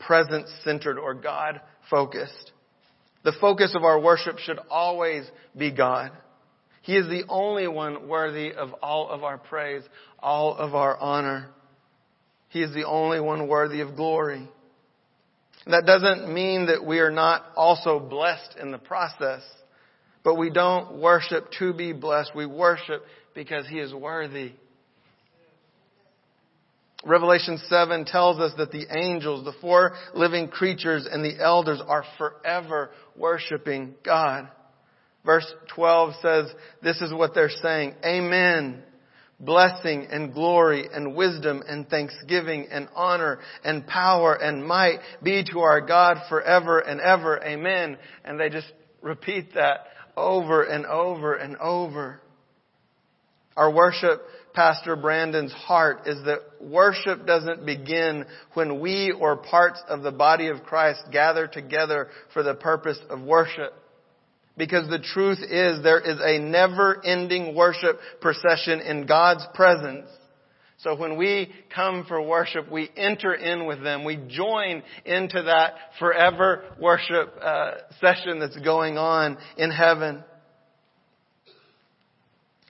presence 0.07 0.51
centered 0.65 0.99
or 0.99 1.15
God 1.15 1.61
focused. 1.91 2.53
The 3.25 3.33
focus 3.41 3.75
of 3.75 3.85
our 3.85 4.01
worship 4.01 4.39
should 4.39 4.59
always 4.71 5.25
be 5.57 5.71
God. 5.71 6.11
He 6.83 6.97
is 6.97 7.07
the 7.07 7.25
only 7.29 7.69
one 7.69 8.09
worthy 8.09 8.53
of 8.53 8.75
all 8.83 9.09
of 9.09 9.23
our 9.23 9.39
praise, 9.39 9.83
all 10.19 10.57
of 10.57 10.75
our 10.75 10.97
honor. 10.99 11.49
He 12.49 12.61
is 12.61 12.75
the 12.75 12.85
only 12.85 13.21
one 13.21 13.47
worthy 13.49 13.81
of 13.81 13.95
glory. 13.97 14.49
That 15.67 15.87
doesn't 15.87 16.33
mean 16.33 16.67
that 16.67 16.85
we 16.85 16.99
are 16.99 17.13
not 17.13 17.45
also 17.57 18.01
blessed 18.01 18.57
in 18.61 18.73
the 18.73 18.79
process, 18.79 19.43
but 20.25 20.35
we 20.35 20.51
don't 20.51 21.01
worship 21.01 21.47
to 21.61 21.73
be 21.73 21.93
blessed. 21.93 22.33
We 22.35 22.47
worship 22.47 23.05
because 23.35 23.67
He 23.69 23.79
is 23.79 23.95
worthy. 23.95 24.53
Revelation 27.05 27.59
7 27.69 28.05
tells 28.05 28.39
us 28.39 28.53
that 28.59 28.71
the 28.71 28.87
angels, 28.97 29.45
the 29.45 29.55
four 29.61 29.93
living 30.15 30.49
creatures, 30.49 31.07
and 31.11 31.25
the 31.25 31.43
elders 31.43 31.81
are 31.87 32.05
forever 32.17 32.91
worshiping 33.17 33.95
God. 34.05 34.49
Verse 35.25 35.47
12 35.75 36.15
says, 36.23 36.47
this 36.83 37.01
is 37.01 37.13
what 37.13 37.35
they're 37.35 37.51
saying. 37.63 37.95
Amen. 38.05 38.83
Blessing 39.39 40.07
and 40.11 40.33
glory 40.33 40.89
and 40.93 41.17
wisdom 41.17 41.63
and 41.67 41.89
thanksgiving 41.89 42.69
and 42.71 42.89
honor 42.95 43.41
and 43.65 43.87
power 43.87 44.35
and 44.35 44.65
might 44.65 44.99
be 45.23 45.45
to 45.53 45.61
our 45.61 45.81
God 45.81 46.19
forever 46.29 46.79
and 46.79 47.01
ever. 47.01 47.43
Amen. 47.43 47.99
And 48.25 48.39
they 48.39 48.49
just 48.49 48.73
repeat 49.01 49.55
that 49.55 49.87
over 50.17 50.63
and 50.63 50.87
over 50.87 51.35
and 51.35 51.57
over. 51.57 52.21
Our 53.57 53.73
worship 53.73 54.23
Pastor 54.55 54.97
Brandon's 54.97 55.53
heart 55.53 56.07
is 56.07 56.25
that 56.25 56.41
worship 56.61 57.27
doesn't 57.27 57.65
begin 57.65 58.25
when 58.55 58.81
we 58.81 59.13
or 59.13 59.37
parts 59.37 59.83
of 59.89 60.03
the 60.03 60.13
body 60.13 60.49
of 60.49 60.63
Christ 60.63 61.03
gather 61.11 61.47
together 61.47 62.09
for 62.33 62.43
the 62.43 62.55
purpose 62.55 62.99
of 63.09 63.21
worship. 63.23 63.73
Because 64.57 64.89
the 64.89 64.99
truth 64.99 65.39
is 65.39 65.83
there 65.83 66.01
is 66.01 66.19
a 66.21 66.39
never 66.39 67.05
ending 67.05 67.55
worship 67.55 67.99
procession 68.21 68.81
in 68.81 69.07
God's 69.07 69.47
presence. 69.55 70.09
So 70.79 70.97
when 70.97 71.17
we 71.17 71.51
come 71.75 72.05
for 72.07 72.21
worship, 72.21 72.71
we 72.71 72.91
enter 72.97 73.33
in 73.33 73.67
with 73.67 73.83
them. 73.83 74.05
We 74.05 74.17
join 74.29 74.83
into 75.05 75.43
that 75.45 75.75
forever 75.99 76.65
worship 76.79 77.35
uh, 77.41 77.71
session 78.01 78.41
that's 78.41 78.59
going 78.59 78.99
on 78.99 79.39
in 79.57 79.71
heaven. 79.71 80.25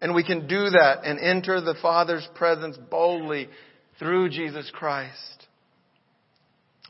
And 0.03 0.15
we 0.15 0.25
can 0.25 0.49
do 0.49 0.69
that 0.71 1.05
and 1.05 1.21
enter 1.21 1.61
the 1.61 1.77
Father's 1.81 2.29
presence 2.35 2.77
boldly 2.91 3.49
through 4.01 4.31
Jesus 4.31 4.69
Christ. 4.75 5.47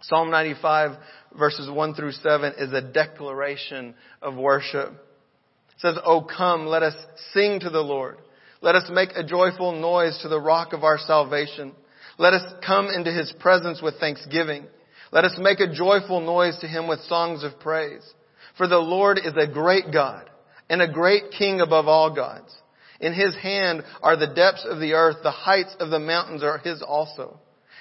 Psalm 0.01 0.31
95 0.31 0.99
verses 1.39 1.71
1 1.71 1.95
through 1.95 2.13
7 2.13 2.55
is 2.59 2.73
a 2.73 2.81
declaration 2.81 3.95
of 4.23 4.35
worship. 4.37 4.89
It 4.89 5.81
says, 5.81 5.97
Oh 6.05 6.23
come, 6.23 6.67
let 6.67 6.83
us 6.83 6.95
sing 7.35 7.61
to 7.61 7.71
the 7.71 7.81
Lord. 7.81 8.17
Let 8.63 8.77
us 8.77 8.91
make 8.91 9.11
a 9.15 9.25
joyful 9.25 9.79
noise 9.79 10.19
to 10.23 10.29
the 10.29 10.41
rock 10.41 10.73
of 10.73 10.83
our 10.83 10.99
salvation. 10.99 11.73
Let 12.17 12.33
us 12.33 12.55
come 12.65 12.89
into 12.89 13.13
his 13.13 13.33
presence 13.41 13.83
with 13.83 14.01
thanksgiving. 14.01 14.65
Let 15.13 15.25
us 15.25 15.37
make 15.39 15.61
a 15.61 15.73
joyful 15.73 16.21
noise 16.21 16.59
to 16.61 16.67
him 16.67 16.89
with 16.89 17.01
songs 17.03 17.45
of 17.45 17.61
praise. 17.61 18.09
For 18.57 18.67
the 18.67 18.79
Lord 18.79 19.19
is 19.19 19.35
a 19.37 19.53
great 19.53 19.93
God 19.93 20.31
and 20.71 20.81
a 20.81 20.91
great 20.91 21.25
king 21.37 21.61
above 21.61 21.89
all 21.89 22.15
gods. 22.15 22.55
In 23.03 23.13
his 23.13 23.35
hand 23.35 23.83
are 24.01 24.17
the 24.17 24.29
depths 24.29 24.65
of 24.67 24.79
the 24.79 24.95
earth. 24.95 25.17
The 25.23 25.33
heights 25.33 25.75
of 25.81 25.91
the 25.91 25.99
mountains 25.99 26.43
are 26.45 26.59
his 26.59 26.83
also. 26.83 27.41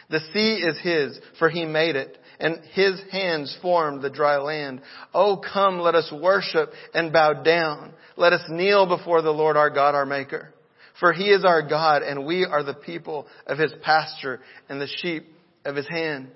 The 0.10 0.20
sea 0.34 0.56
is 0.56 0.78
his, 0.80 1.20
for 1.40 1.48
he 1.48 1.66
made 1.66 1.96
it, 1.96 2.18
and 2.40 2.60
his 2.74 3.00
hands 3.12 3.56
formed 3.62 4.02
the 4.02 4.10
dry 4.10 4.38
land. 4.40 4.82
Oh, 5.14 5.38
come, 5.38 5.80
let 5.80 5.96
us 5.96 6.12
worship 6.12 6.72
and 6.94 7.14
bow 7.14 7.44
down. 7.44 7.94
Let 8.18 8.34
us 8.34 8.42
kneel 8.50 8.88
before 8.88 9.22
the 9.22 9.32
Lord 9.32 9.56
our 9.56 9.70
God, 9.70 9.96
our 9.96 10.06
Maker. 10.06 10.54
For 11.00 11.14
he 11.14 11.30
is 11.30 11.46
our 11.46 11.62
God, 11.62 12.02
and 12.02 12.26
we 12.26 12.46
are 12.46 12.64
the 12.64 12.74
people 12.74 13.28
of 13.48 13.58
his 13.58 13.72
pasture 13.84 14.42
and 14.68 14.82
the 14.82 14.90
sheep 15.02 15.28
of 15.64 15.76
his 15.76 15.88
hand. 15.88 16.30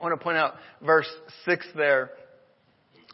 I 0.00 0.02
want 0.02 0.18
to 0.18 0.24
point 0.24 0.38
out 0.38 0.54
verse 0.80 1.08
6 1.44 1.66
there 1.76 2.12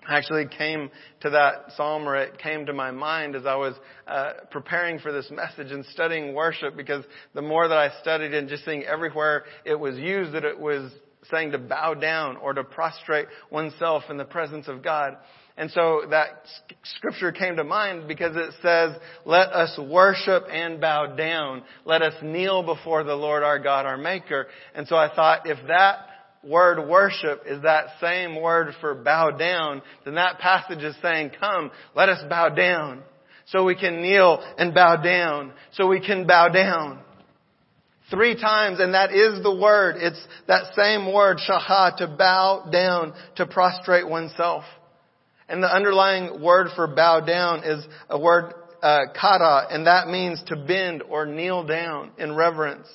actually 0.08 0.46
came 0.46 0.90
to 1.20 1.30
that 1.30 1.72
psalm 1.76 2.08
or 2.08 2.16
it 2.16 2.38
came 2.38 2.66
to 2.66 2.72
my 2.72 2.90
mind 2.90 3.36
as 3.36 3.46
I 3.46 3.56
was 3.56 3.74
uh, 4.06 4.32
preparing 4.50 4.98
for 4.98 5.12
this 5.12 5.30
message 5.30 5.72
and 5.72 5.84
studying 5.86 6.34
worship 6.34 6.76
because 6.76 7.04
the 7.34 7.42
more 7.42 7.68
that 7.68 7.78
I 7.78 7.90
studied 8.00 8.34
and 8.34 8.48
just 8.48 8.64
seeing 8.64 8.84
everywhere 8.84 9.44
it 9.64 9.78
was 9.78 9.96
used 9.96 10.32
that 10.32 10.44
it 10.44 10.58
was 10.58 10.90
saying 11.30 11.52
to 11.52 11.58
bow 11.58 11.94
down 11.94 12.36
or 12.36 12.54
to 12.54 12.64
prostrate 12.64 13.26
oneself 13.50 14.04
in 14.08 14.16
the 14.16 14.24
presence 14.24 14.68
of 14.68 14.82
God. 14.82 15.16
And 15.56 15.70
so 15.72 16.02
that 16.08 16.46
scripture 16.96 17.32
came 17.32 17.56
to 17.56 17.64
mind 17.64 18.08
because 18.08 18.34
it 18.34 18.54
says, 18.62 18.96
let 19.26 19.48
us 19.48 19.78
worship 19.78 20.44
and 20.50 20.80
bow 20.80 21.14
down. 21.14 21.62
Let 21.84 22.00
us 22.00 22.14
kneel 22.22 22.62
before 22.62 23.04
the 23.04 23.14
Lord 23.14 23.42
our 23.42 23.58
God, 23.58 23.84
our 23.84 23.98
Maker. 23.98 24.46
And 24.74 24.88
so 24.88 24.96
I 24.96 25.14
thought 25.14 25.42
if 25.44 25.58
that 25.68 26.06
word 26.42 26.88
worship 26.88 27.42
is 27.46 27.62
that 27.62 27.86
same 28.00 28.40
word 28.40 28.74
for 28.80 28.94
bow 28.94 29.30
down, 29.30 29.82
then 30.04 30.14
that 30.14 30.38
passage 30.38 30.82
is 30.82 30.96
saying, 31.02 31.32
come, 31.38 31.70
let 31.94 32.08
us 32.08 32.22
bow 32.28 32.48
down. 32.48 33.02
So 33.46 33.64
we 33.64 33.74
can 33.74 34.00
kneel 34.00 34.38
and 34.58 34.72
bow 34.72 34.96
down. 34.96 35.52
So 35.72 35.86
we 35.88 36.00
can 36.04 36.26
bow 36.26 36.48
down. 36.48 37.00
Three 38.10 38.34
times, 38.34 38.80
and 38.80 38.94
that 38.94 39.12
is 39.12 39.42
the 39.42 39.54
word. 39.54 39.96
It's 39.98 40.20
that 40.48 40.74
same 40.74 41.12
word, 41.12 41.38
shaha, 41.38 41.96
to 41.98 42.08
bow 42.08 42.68
down, 42.72 43.12
to 43.36 43.46
prostrate 43.46 44.08
oneself. 44.08 44.64
And 45.48 45.62
the 45.62 45.72
underlying 45.72 46.42
word 46.42 46.68
for 46.74 46.86
bow 46.88 47.20
down 47.20 47.64
is 47.64 47.84
a 48.08 48.18
word, 48.18 48.54
uh, 48.82 49.00
kata, 49.20 49.66
and 49.70 49.86
that 49.86 50.08
means 50.08 50.42
to 50.46 50.56
bend 50.56 51.02
or 51.02 51.26
kneel 51.26 51.64
down 51.64 52.10
in 52.18 52.34
reverence. 52.34 52.88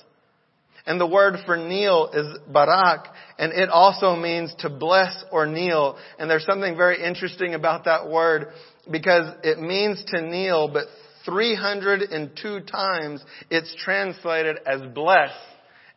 And 0.88 1.02
the 1.02 1.08
word 1.08 1.38
for 1.46 1.58
kneel 1.58 2.12
is 2.14 2.38
barak, 2.48 3.08
and 3.40 3.52
it 3.52 3.70
also 3.70 4.16
means 4.16 4.54
to 4.60 4.70
bless 4.70 5.24
or 5.32 5.48
kneel. 5.48 5.98
And 6.20 6.30
there's 6.30 6.46
something 6.46 6.78
very 6.78 7.04
interesting 7.04 7.56
about 7.56 7.86
that 7.86 8.08
word 8.08 8.50
because 8.92 9.34
it 9.44 9.60
means 9.60 10.04
to 10.14 10.22
kneel, 10.22 10.68
but 10.72 10.86
302 11.26 12.60
times 12.62 13.24
it's 13.50 13.76
translated 13.84 14.58
as 14.66 14.82
bless 14.94 15.32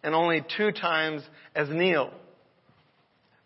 and 0.02 0.14
only 0.14 0.42
two 0.56 0.72
times 0.72 1.22
as 1.54 1.68
kneel. 1.68 2.10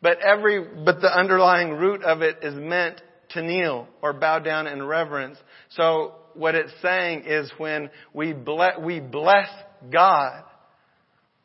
But 0.01 0.19
every, 0.21 0.65
but 0.85 1.01
the 1.01 1.13
underlying 1.13 1.73
root 1.73 2.03
of 2.03 2.23
it 2.23 2.39
is 2.43 2.55
meant 2.55 3.01
to 3.31 3.43
kneel 3.43 3.89
or 4.01 4.13
bow 4.13 4.39
down 4.39 4.67
in 4.67 4.83
reverence. 4.83 5.39
So 5.71 6.15
what 6.35 6.55
it's 6.55 6.73
saying 6.83 7.25
is 7.27 7.51
when 7.59 7.91
we 8.13 8.33
bless, 8.33 8.79
we 8.81 9.01
bless 9.01 9.49
God, 9.91 10.45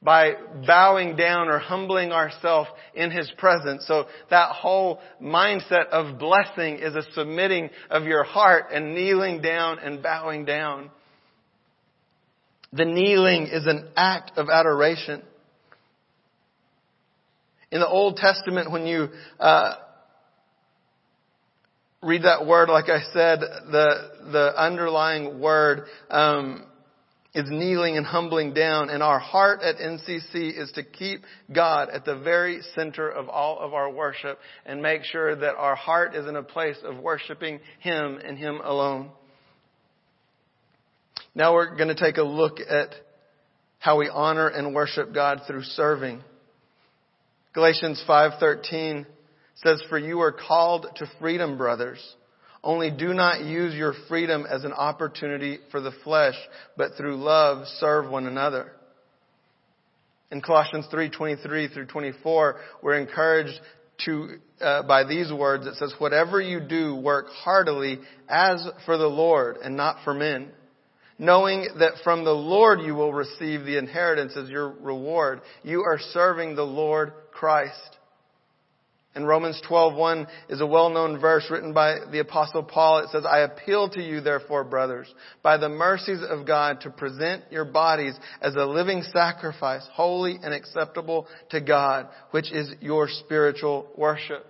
by 0.02 0.34
bowing 0.66 1.16
down 1.16 1.48
or 1.48 1.58
humbling 1.58 2.12
ourselves 2.12 2.70
in 2.94 3.10
His 3.10 3.32
presence. 3.38 3.86
So 3.88 4.06
that 4.30 4.52
whole 4.52 5.00
mindset 5.22 5.88
of 5.88 6.20
blessing 6.20 6.78
is 6.80 6.96
a 6.96 7.02
submitting 7.14 7.70
of 7.90 8.04
your 8.04 8.24
heart 8.24 8.66
and 8.72 8.94
kneeling 8.94 9.42
down 9.42 9.80
and 9.80 10.04
bowing 10.04 10.46
down. 10.46 10.92
The 12.74 12.86
kneeling 12.86 13.48
is 13.52 13.66
an 13.66 13.90
act 13.96 14.38
of 14.38 14.50
adoration. 14.50 15.24
In 17.72 17.80
the 17.80 17.88
Old 17.88 18.18
Testament, 18.18 18.72
when 18.72 18.86
you 18.86 19.10
uh, 19.40 19.76
read 22.04 22.24
that 22.24 22.46
word, 22.46 22.70
like 22.70 22.90
I 22.90 23.02
said, 23.14 23.40
the 23.40 24.12
the 24.32 24.54
underlying 24.62 25.40
word 25.40 25.86
um, 26.10 26.66
is 27.34 27.50
kneeling 27.50 27.98
and 27.98 28.06
humbling 28.06 28.54
down, 28.54 28.90
and 28.90 29.04
our 29.04 29.20
heart 29.20 29.62
at 29.62 29.78
NCC 29.78 30.58
is 30.58 30.72
to 30.74 30.84
keep 30.84 31.22
God 31.54 31.90
at 31.90 32.06
the 32.06 32.18
very 32.18 32.62
center 32.76 33.10
of 33.10 33.30
all 33.30 33.60
of 33.60 33.74
our 33.74 33.92
worship 33.92 34.40
and 34.66 34.82
make 34.82 35.04
sure 35.04 35.36
that 35.36 35.56
our 35.56 35.76
heart 35.76 36.16
is 36.16 36.26
in 36.26 36.36
a 36.36 36.44
place 36.44 36.78
of 36.84 36.98
worshiping 36.98 37.60
Him 37.80 38.18
and 38.24 38.38
Him 38.38 38.60
alone. 38.64 39.12
Now 41.36 41.54
we're 41.54 41.76
going 41.76 41.90
to 41.90 41.96
take 41.96 42.18
a 42.18 42.24
look 42.24 42.60
at 42.60 42.96
how 43.80 44.00
we 44.00 44.10
honor 44.10 44.48
and 44.48 44.74
worship 44.74 45.14
God 45.14 45.42
through 45.46 45.64
serving. 45.64 46.24
Galatians 47.54 48.04
5:13 48.08 49.06
says, 49.56 49.82
"For 49.90 49.98
you 49.98 50.22
are 50.22 50.32
called 50.32 50.88
to 50.96 51.08
freedom, 51.20 51.58
brothers." 51.58 52.16
Only 52.68 52.92
do 52.92 53.14
not 53.14 53.46
use 53.46 53.74
your 53.74 53.94
freedom 54.10 54.46
as 54.46 54.66
an 54.66 54.74
opportunity 54.74 55.60
for 55.72 55.80
the 55.80 55.94
flesh, 56.04 56.36
but 56.76 56.96
through 56.98 57.16
love 57.16 57.66
serve 57.80 58.12
one 58.12 58.28
another. 58.28 58.74
In 60.32 60.42
Colossians 60.42 60.86
3:23 60.92 61.74
through 61.74 61.86
24, 61.86 62.60
we're 62.82 62.98
encouraged 62.98 63.58
to 64.04 64.40
uh, 64.60 64.84
by 64.84 65.06
these 65.06 65.32
words. 65.32 65.66
It 65.66 65.76
says, 65.76 65.94
"Whatever 65.98 66.42
you 66.42 66.60
do, 66.60 66.94
work 66.98 67.28
heartily 67.30 68.02
as 68.28 68.68
for 68.86 68.98
the 68.98 69.08
Lord 69.08 69.56
and 69.64 69.78
not 69.78 70.04
for 70.04 70.14
men." 70.14 70.52
knowing 71.20 71.68
that 71.80 71.94
from 72.04 72.24
the 72.24 72.32
Lord 72.32 72.80
you 72.80 72.94
will 72.94 73.12
receive 73.12 73.66
the 73.66 73.76
inheritance 73.80 74.38
as 74.38 74.50
your 74.50 74.70
reward. 74.70 75.42
You 75.64 75.82
are 75.82 75.98
serving 75.98 76.56
the 76.56 76.62
Lord 76.62 77.12
Christ. 77.32 77.98
In 79.18 79.26
Romans 79.26 79.60
12:1 79.68 80.28
is 80.48 80.62
a 80.62 80.66
well-known 80.66 81.18
verse 81.18 81.50
written 81.50 81.74
by 81.74 81.96
the 82.12 82.20
apostle 82.20 82.62
Paul. 82.62 83.00
It 83.00 83.10
says, 83.10 83.26
"I 83.26 83.40
appeal 83.40 83.90
to 83.90 84.02
you 84.02 84.22
therefore, 84.22 84.64
brothers, 84.64 85.12
by 85.42 85.58
the 85.58 85.70
mercies 85.70 86.22
of 86.22 86.46
God 86.46 86.82
to 86.82 86.92
present 86.92 87.44
your 87.50 87.66
bodies 87.66 88.14
as 88.42 88.56
a 88.56 88.64
living 88.64 89.02
sacrifice, 89.02 89.88
holy 89.92 90.40
and 90.44 90.54
acceptable 90.54 91.28
to 91.50 91.60
God, 91.60 92.10
which 92.30 92.52
is 92.52 92.72
your 92.80 93.08
spiritual 93.08 93.88
worship." 93.96 94.46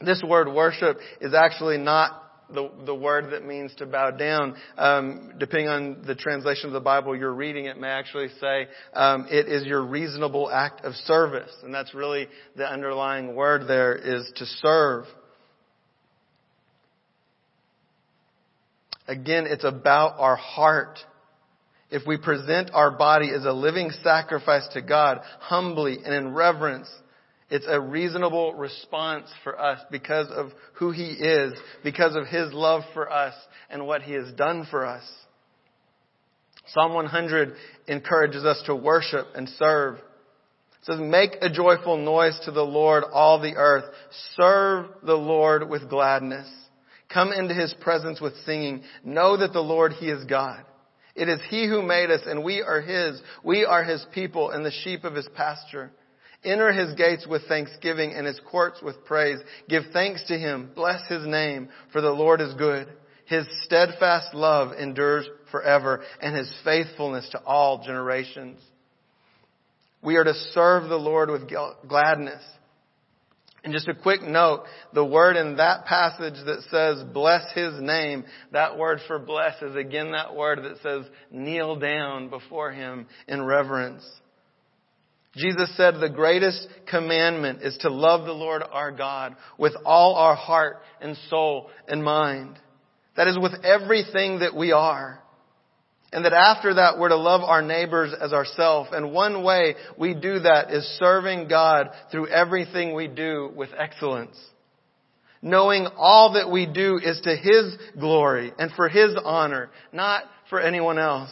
This 0.00 0.20
word 0.24 0.48
worship 0.48 1.00
is 1.20 1.32
actually 1.32 1.78
not 1.78 2.23
the, 2.52 2.70
the 2.84 2.94
word 2.94 3.32
that 3.32 3.44
means 3.44 3.74
to 3.76 3.86
bow 3.86 4.10
down. 4.10 4.56
Um, 4.76 5.32
depending 5.38 5.68
on 5.68 6.02
the 6.06 6.14
translation 6.14 6.66
of 6.66 6.72
the 6.72 6.80
Bible 6.80 7.16
you're 7.16 7.32
reading, 7.32 7.66
it 7.66 7.78
may 7.78 7.88
actually 7.88 8.28
say 8.40 8.68
um, 8.92 9.26
it 9.30 9.48
is 9.48 9.64
your 9.66 9.84
reasonable 9.84 10.50
act 10.50 10.84
of 10.84 10.94
service, 10.94 11.52
and 11.62 11.72
that's 11.72 11.94
really 11.94 12.28
the 12.56 12.66
underlying 12.66 13.34
word 13.34 13.66
there 13.68 13.94
is 13.94 14.30
to 14.36 14.46
serve. 14.46 15.04
Again, 19.06 19.46
it's 19.46 19.64
about 19.64 20.18
our 20.18 20.36
heart. 20.36 20.98
If 21.90 22.06
we 22.06 22.16
present 22.16 22.70
our 22.72 22.90
body 22.90 23.30
as 23.30 23.44
a 23.44 23.52
living 23.52 23.90
sacrifice 24.02 24.66
to 24.72 24.82
God, 24.82 25.20
humbly 25.40 25.98
and 26.04 26.14
in 26.14 26.32
reverence, 26.32 26.88
it's 27.54 27.66
a 27.68 27.80
reasonable 27.80 28.54
response 28.54 29.28
for 29.44 29.56
us 29.60 29.78
because 29.88 30.26
of 30.28 30.50
who 30.72 30.90
He 30.90 31.10
is, 31.10 31.52
because 31.84 32.16
of 32.16 32.26
His 32.26 32.52
love 32.52 32.82
for 32.94 33.08
us 33.08 33.32
and 33.70 33.86
what 33.86 34.02
He 34.02 34.14
has 34.14 34.32
done 34.32 34.66
for 34.68 34.84
us. 34.84 35.04
Psalm 36.66 36.94
100 36.94 37.54
encourages 37.86 38.44
us 38.44 38.60
to 38.66 38.74
worship 38.74 39.28
and 39.36 39.48
serve. 39.50 39.98
It 39.98 40.02
says, 40.82 40.98
make 40.98 41.36
a 41.42 41.48
joyful 41.48 41.96
noise 41.96 42.36
to 42.44 42.50
the 42.50 42.64
Lord, 42.64 43.04
all 43.12 43.40
the 43.40 43.54
earth. 43.54 43.84
Serve 44.36 44.86
the 45.04 45.14
Lord 45.14 45.70
with 45.70 45.88
gladness. 45.88 46.52
Come 47.08 47.32
into 47.32 47.54
His 47.54 47.72
presence 47.80 48.20
with 48.20 48.34
singing. 48.44 48.82
Know 49.04 49.36
that 49.36 49.52
the 49.52 49.60
Lord, 49.60 49.92
He 49.92 50.10
is 50.10 50.24
God. 50.24 50.64
It 51.14 51.28
is 51.28 51.38
He 51.50 51.68
who 51.68 51.82
made 51.82 52.10
us 52.10 52.22
and 52.26 52.42
we 52.42 52.62
are 52.62 52.80
His. 52.80 53.22
We 53.44 53.64
are 53.64 53.84
His 53.84 54.04
people 54.12 54.50
and 54.50 54.66
the 54.66 54.72
sheep 54.82 55.04
of 55.04 55.14
His 55.14 55.28
pasture. 55.36 55.92
Enter 56.44 56.72
his 56.72 56.94
gates 56.94 57.26
with 57.26 57.46
thanksgiving 57.48 58.12
and 58.12 58.26
his 58.26 58.40
courts 58.50 58.80
with 58.82 59.04
praise. 59.04 59.38
Give 59.68 59.82
thanks 59.92 60.22
to 60.28 60.38
him. 60.38 60.70
Bless 60.74 61.06
his 61.08 61.26
name, 61.26 61.68
for 61.92 62.00
the 62.00 62.10
Lord 62.10 62.40
is 62.40 62.54
good. 62.54 62.88
His 63.26 63.46
steadfast 63.62 64.34
love 64.34 64.72
endures 64.78 65.26
forever 65.50 66.02
and 66.20 66.36
his 66.36 66.52
faithfulness 66.62 67.28
to 67.30 67.42
all 67.44 67.82
generations. 67.84 68.60
We 70.02 70.16
are 70.16 70.24
to 70.24 70.34
serve 70.52 70.90
the 70.90 70.96
Lord 70.96 71.30
with 71.30 71.50
gladness. 71.88 72.42
And 73.64 73.72
just 73.72 73.88
a 73.88 73.94
quick 73.94 74.22
note, 74.22 74.64
the 74.92 75.04
word 75.04 75.36
in 75.36 75.56
that 75.56 75.86
passage 75.86 76.34
that 76.44 76.64
says 76.70 77.02
bless 77.14 77.50
his 77.54 77.80
name, 77.80 78.24
that 78.52 78.76
word 78.76 79.00
for 79.06 79.18
bless 79.18 79.62
is 79.62 79.74
again 79.74 80.12
that 80.12 80.36
word 80.36 80.58
that 80.62 80.82
says 80.82 81.10
kneel 81.30 81.76
down 81.76 82.28
before 82.28 82.72
him 82.72 83.06
in 83.26 83.42
reverence. 83.42 84.04
Jesus 85.36 85.76
said 85.76 85.94
the 85.94 86.08
greatest 86.08 86.68
commandment 86.88 87.62
is 87.62 87.76
to 87.78 87.90
love 87.90 88.24
the 88.24 88.32
Lord 88.32 88.62
our 88.70 88.92
God 88.92 89.34
with 89.58 89.72
all 89.84 90.14
our 90.14 90.36
heart 90.36 90.78
and 91.00 91.16
soul 91.28 91.70
and 91.88 92.04
mind. 92.04 92.58
That 93.16 93.28
is 93.28 93.38
with 93.38 93.64
everything 93.64 94.40
that 94.40 94.54
we 94.54 94.72
are. 94.72 95.20
And 96.12 96.24
that 96.24 96.32
after 96.32 96.74
that 96.74 96.98
we're 96.98 97.08
to 97.08 97.16
love 97.16 97.40
our 97.42 97.62
neighbors 97.62 98.14
as 98.20 98.32
ourselves. 98.32 98.90
And 98.92 99.12
one 99.12 99.42
way 99.42 99.74
we 99.98 100.14
do 100.14 100.38
that 100.38 100.70
is 100.70 100.84
serving 101.00 101.48
God 101.48 101.90
through 102.12 102.28
everything 102.28 102.94
we 102.94 103.08
do 103.08 103.50
with 103.56 103.70
excellence. 103.76 104.36
Knowing 105.42 105.88
all 105.96 106.34
that 106.34 106.50
we 106.50 106.66
do 106.66 106.98
is 107.02 107.20
to 107.24 107.36
His 107.36 107.76
glory 107.98 108.52
and 108.58 108.70
for 108.72 108.88
His 108.88 109.16
honor, 109.24 109.70
not 109.92 110.22
for 110.48 110.60
anyone 110.60 110.98
else. 110.98 111.30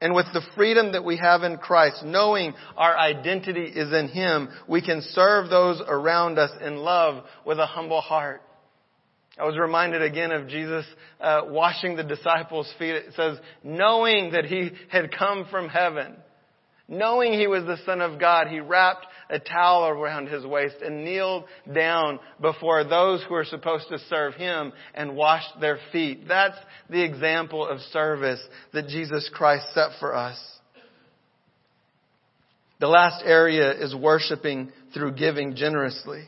And 0.00 0.14
with 0.14 0.26
the 0.32 0.42
freedom 0.56 0.92
that 0.92 1.04
we 1.04 1.16
have 1.16 1.42
in 1.44 1.56
Christ, 1.56 2.02
knowing 2.04 2.54
our 2.76 2.96
identity 2.96 3.64
is 3.64 3.92
in 3.92 4.08
Him, 4.08 4.48
we 4.68 4.82
can 4.82 5.00
serve 5.00 5.48
those 5.48 5.80
around 5.86 6.38
us 6.38 6.50
in 6.60 6.76
love 6.76 7.24
with 7.46 7.58
a 7.58 7.66
humble 7.66 8.00
heart. 8.00 8.42
I 9.38 9.44
was 9.44 9.58
reminded 9.58 10.02
again 10.02 10.30
of 10.30 10.48
Jesus 10.48 10.84
uh, 11.20 11.42
washing 11.46 11.96
the 11.96 12.04
disciples' 12.04 12.72
feet. 12.78 12.94
It 12.94 13.14
says, 13.16 13.38
knowing 13.62 14.32
that 14.32 14.44
He 14.44 14.70
had 14.90 15.10
come 15.16 15.46
from 15.50 15.68
heaven, 15.68 16.16
Knowing 16.86 17.32
he 17.32 17.46
was 17.46 17.64
the 17.64 17.78
Son 17.86 18.02
of 18.02 18.20
God, 18.20 18.48
he 18.48 18.60
wrapped 18.60 19.06
a 19.30 19.38
towel 19.38 19.88
around 19.88 20.28
his 20.28 20.44
waist 20.44 20.76
and 20.84 21.02
kneeled 21.02 21.44
down 21.72 22.18
before 22.42 22.84
those 22.84 23.24
who 23.24 23.34
were 23.34 23.44
supposed 23.44 23.88
to 23.88 23.98
serve 24.10 24.34
him 24.34 24.70
and 24.94 25.16
washed 25.16 25.58
their 25.60 25.78
feet. 25.92 26.28
That's 26.28 26.58
the 26.90 27.02
example 27.02 27.66
of 27.66 27.80
service 27.92 28.40
that 28.74 28.88
Jesus 28.88 29.30
Christ 29.32 29.64
set 29.72 29.90
for 29.98 30.14
us. 30.14 30.38
The 32.80 32.88
last 32.88 33.22
area 33.24 33.72
is 33.72 33.94
worshiping 33.94 34.70
through 34.92 35.12
giving 35.12 35.56
generously. 35.56 36.24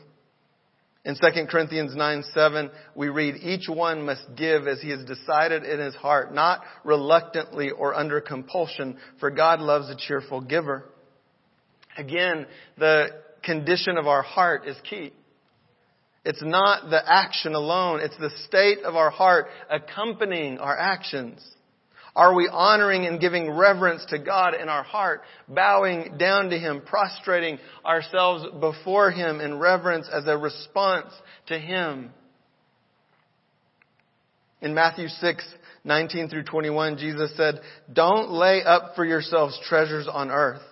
In 1.07 1.15
2 1.15 1.45
Corinthians 1.49 1.95
9, 1.95 2.23
7, 2.33 2.69
we 2.93 3.07
read, 3.07 3.35
each 3.37 3.69
one 3.69 4.05
must 4.05 4.23
give 4.35 4.67
as 4.67 4.81
he 4.81 4.89
has 4.89 5.05
decided 5.05 5.63
in 5.63 5.79
his 5.79 5.95
heart, 5.95 6.33
not 6.33 6.61
reluctantly 6.83 7.69
or 7.69 7.95
under 7.95 8.19
compulsion, 8.19 8.97
for 9.17 9.31
God 9.31 9.61
loves 9.61 9.89
a 9.89 9.95
cheerful 9.95 10.41
giver. 10.41 10.83
Again, 11.97 12.45
the 12.77 13.07
condition 13.41 13.97
of 13.97 14.05
our 14.05 14.21
heart 14.21 14.67
is 14.67 14.75
key. 14.89 15.13
It's 16.25 16.43
not 16.43 16.89
the 16.89 17.01
action 17.09 17.55
alone, 17.55 18.01
it's 18.01 18.17
the 18.17 18.31
state 18.45 18.79
of 18.83 18.97
our 18.97 19.09
heart 19.09 19.47
accompanying 19.69 20.57
our 20.57 20.77
actions. 20.77 21.41
Are 22.17 22.33
we 22.33 22.49
honoring 22.51 23.05
and 23.05 23.21
giving 23.21 23.51
reverence 23.51 24.03
to 24.09 24.17
God 24.17 24.55
in 24.55 24.69
our 24.69 24.81
heart, 24.81 25.21
bowing 25.47 26.17
down 26.17 26.49
to 26.49 26.57
Him, 26.57 26.81
prostrating 26.83 27.59
ourselves 27.85 28.43
before 28.59 29.11
Him 29.11 29.39
in 29.39 29.59
reverence 29.59 30.09
as 30.11 30.25
a 30.25 30.35
response 30.35 31.13
to 31.45 31.59
Him? 31.59 32.09
In 34.61 34.73
Matthew 34.73 35.09
6, 35.09 35.47
19 35.83 36.29
through 36.29 36.45
21, 36.45 36.97
Jesus 36.97 37.37
said, 37.37 37.61
Don't 37.93 38.31
lay 38.31 38.63
up 38.63 38.95
for 38.95 39.05
yourselves 39.05 39.59
treasures 39.69 40.07
on 40.11 40.31
earth 40.31 40.63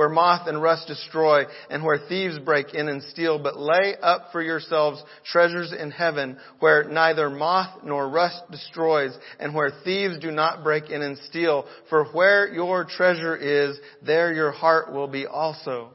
where 0.00 0.08
moth 0.08 0.48
and 0.48 0.62
rust 0.62 0.86
destroy 0.86 1.44
and 1.68 1.84
where 1.84 1.98
thieves 2.08 2.38
break 2.38 2.72
in 2.72 2.88
and 2.88 3.02
steal, 3.02 3.38
but 3.38 3.58
lay 3.60 3.94
up 4.00 4.28
for 4.32 4.40
yourselves 4.40 5.04
treasures 5.26 5.74
in 5.78 5.90
heaven 5.90 6.38
where 6.58 6.84
neither 6.84 7.28
moth 7.28 7.84
nor 7.84 8.08
rust 8.08 8.40
destroys 8.50 9.14
and 9.38 9.54
where 9.54 9.70
thieves 9.84 10.18
do 10.18 10.30
not 10.30 10.64
break 10.64 10.88
in 10.88 11.02
and 11.02 11.18
steal. 11.28 11.66
For 11.90 12.06
where 12.14 12.50
your 12.50 12.86
treasure 12.86 13.36
is, 13.36 13.78
there 14.00 14.32
your 14.32 14.52
heart 14.52 14.90
will 14.90 15.06
be 15.06 15.26
also. 15.26 15.90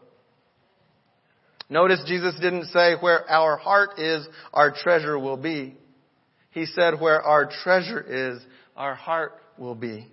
Notice 1.67 2.03
Jesus 2.05 2.35
didn't 2.39 2.65
say 2.65 2.93
where 2.99 3.27
our 3.27 3.57
heart 3.57 3.97
is, 3.97 4.27
our 4.53 4.71
treasure 4.71 5.17
will 5.17 5.37
be. 5.37 5.75
He 6.51 6.67
said 6.67 7.01
where 7.01 7.23
our 7.23 7.49
treasure 7.63 8.05
is, 8.07 8.39
our 8.77 8.93
heart 8.93 9.31
will 9.57 9.73
be. 9.73 10.11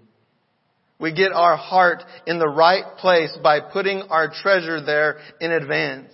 We 1.03 1.13
get 1.13 1.33
our 1.33 1.57
heart 1.57 2.05
in 2.29 2.39
the 2.39 2.49
right 2.49 2.97
place 2.99 3.37
by 3.43 3.59
putting 3.59 4.03
our 4.03 4.31
treasure 4.33 4.81
there 4.81 5.19
in 5.41 5.51
advance. 5.51 6.13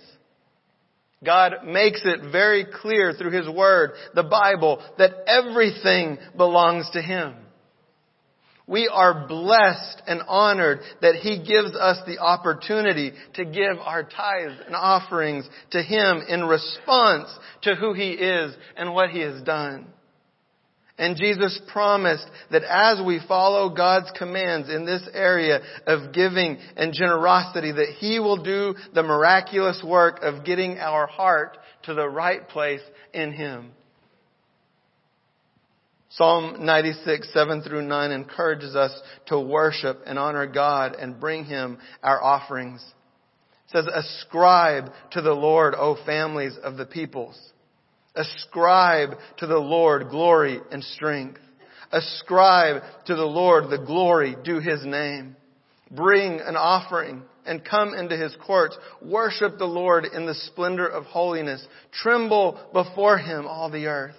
God 1.23 1.57
makes 1.63 2.01
it 2.03 2.31
very 2.31 2.65
clear 2.65 3.13
through 3.13 3.29
His 3.29 3.47
Word, 3.47 3.91
the 4.15 4.23
Bible, 4.23 4.81
that 4.97 5.11
everything 5.27 6.17
belongs 6.35 6.89
to 6.93 7.03
Him. 7.03 7.35
We 8.65 8.87
are 8.91 9.27
blessed 9.27 10.01
and 10.07 10.21
honored 10.27 10.79
that 11.03 11.17
He 11.17 11.37
gives 11.37 11.75
us 11.75 11.99
the 12.07 12.17
opportunity 12.17 13.11
to 13.35 13.45
give 13.45 13.77
our 13.83 14.01
tithes 14.01 14.59
and 14.65 14.75
offerings 14.75 15.47
to 15.69 15.83
Him 15.83 16.23
in 16.27 16.45
response 16.45 17.29
to 17.61 17.75
who 17.75 17.93
He 17.93 18.13
is 18.13 18.55
and 18.75 18.95
what 18.95 19.11
He 19.11 19.19
has 19.19 19.39
done. 19.43 19.85
And 20.99 21.15
Jesus 21.15 21.59
promised 21.71 22.27
that 22.51 22.63
as 22.63 23.01
we 23.03 23.21
follow 23.25 23.69
God's 23.69 24.11
commands 24.17 24.69
in 24.69 24.85
this 24.85 25.07
area 25.13 25.61
of 25.87 26.11
giving 26.11 26.57
and 26.75 26.93
generosity, 26.93 27.71
that 27.71 27.95
He 27.99 28.19
will 28.19 28.43
do 28.43 28.75
the 28.93 29.01
miraculous 29.01 29.81
work 29.81 30.19
of 30.21 30.43
getting 30.43 30.77
our 30.77 31.07
heart 31.07 31.57
to 31.83 31.93
the 31.93 32.07
right 32.07 32.47
place 32.49 32.81
in 33.13 33.31
Him. 33.31 33.71
Psalm 36.09 36.65
96, 36.65 37.31
7 37.33 37.61
through 37.61 37.83
9 37.83 38.11
encourages 38.11 38.75
us 38.75 38.91
to 39.27 39.39
worship 39.39 40.01
and 40.05 40.19
honor 40.19 40.47
God 40.47 40.95
and 40.95 41.17
bring 41.17 41.45
Him 41.45 41.77
our 42.03 42.21
offerings. 42.21 42.83
It 43.67 43.71
says, 43.71 43.87
ascribe 43.87 44.91
to 45.11 45.21
the 45.21 45.31
Lord, 45.31 45.75
O 45.75 45.95
families 46.05 46.57
of 46.61 46.75
the 46.75 46.85
peoples. 46.85 47.39
Ascribe 48.15 49.11
to 49.37 49.47
the 49.47 49.57
Lord 49.57 50.09
glory 50.09 50.59
and 50.71 50.83
strength. 50.83 51.39
Ascribe 51.91 52.81
to 53.05 53.15
the 53.15 53.25
Lord 53.25 53.69
the 53.69 53.83
glory 53.83 54.35
due 54.43 54.59
His 54.59 54.85
name. 54.85 55.35
Bring 55.91 56.39
an 56.39 56.55
offering 56.55 57.23
and 57.45 57.65
come 57.65 57.93
into 57.93 58.15
His 58.15 58.35
courts. 58.45 58.77
Worship 59.01 59.57
the 59.57 59.65
Lord 59.65 60.05
in 60.05 60.25
the 60.25 60.35
splendor 60.35 60.87
of 60.87 61.05
holiness. 61.05 61.65
Tremble 61.91 62.59
before 62.73 63.17
Him 63.17 63.47
all 63.47 63.69
the 63.71 63.87
earth. 63.87 64.15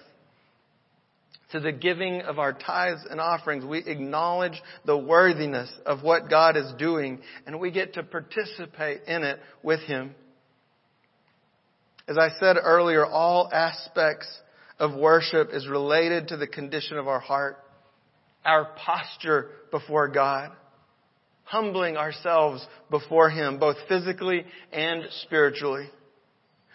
To 1.51 1.59
the 1.59 1.71
giving 1.73 2.21
of 2.21 2.39
our 2.39 2.53
tithes 2.53 3.05
and 3.09 3.19
offerings, 3.19 3.65
we 3.65 3.79
acknowledge 3.79 4.61
the 4.85 4.97
worthiness 4.97 5.69
of 5.85 6.01
what 6.01 6.29
God 6.29 6.55
is 6.55 6.71
doing 6.79 7.19
and 7.45 7.59
we 7.59 7.71
get 7.71 7.93
to 7.95 8.03
participate 8.03 9.01
in 9.05 9.23
it 9.23 9.39
with 9.61 9.81
Him. 9.81 10.15
As 12.11 12.17
I 12.17 12.37
said 12.41 12.57
earlier, 12.61 13.05
all 13.05 13.49
aspects 13.53 14.27
of 14.77 14.93
worship 14.93 15.51
is 15.53 15.65
related 15.65 16.27
to 16.27 16.35
the 16.35 16.45
condition 16.45 16.97
of 16.97 17.07
our 17.07 17.21
heart, 17.21 17.63
our 18.43 18.65
posture 18.75 19.47
before 19.71 20.09
God, 20.09 20.51
humbling 21.45 21.95
ourselves 21.95 22.67
before 22.89 23.29
Him, 23.29 23.59
both 23.59 23.77
physically 23.87 24.43
and 24.73 25.05
spiritually. 25.21 25.89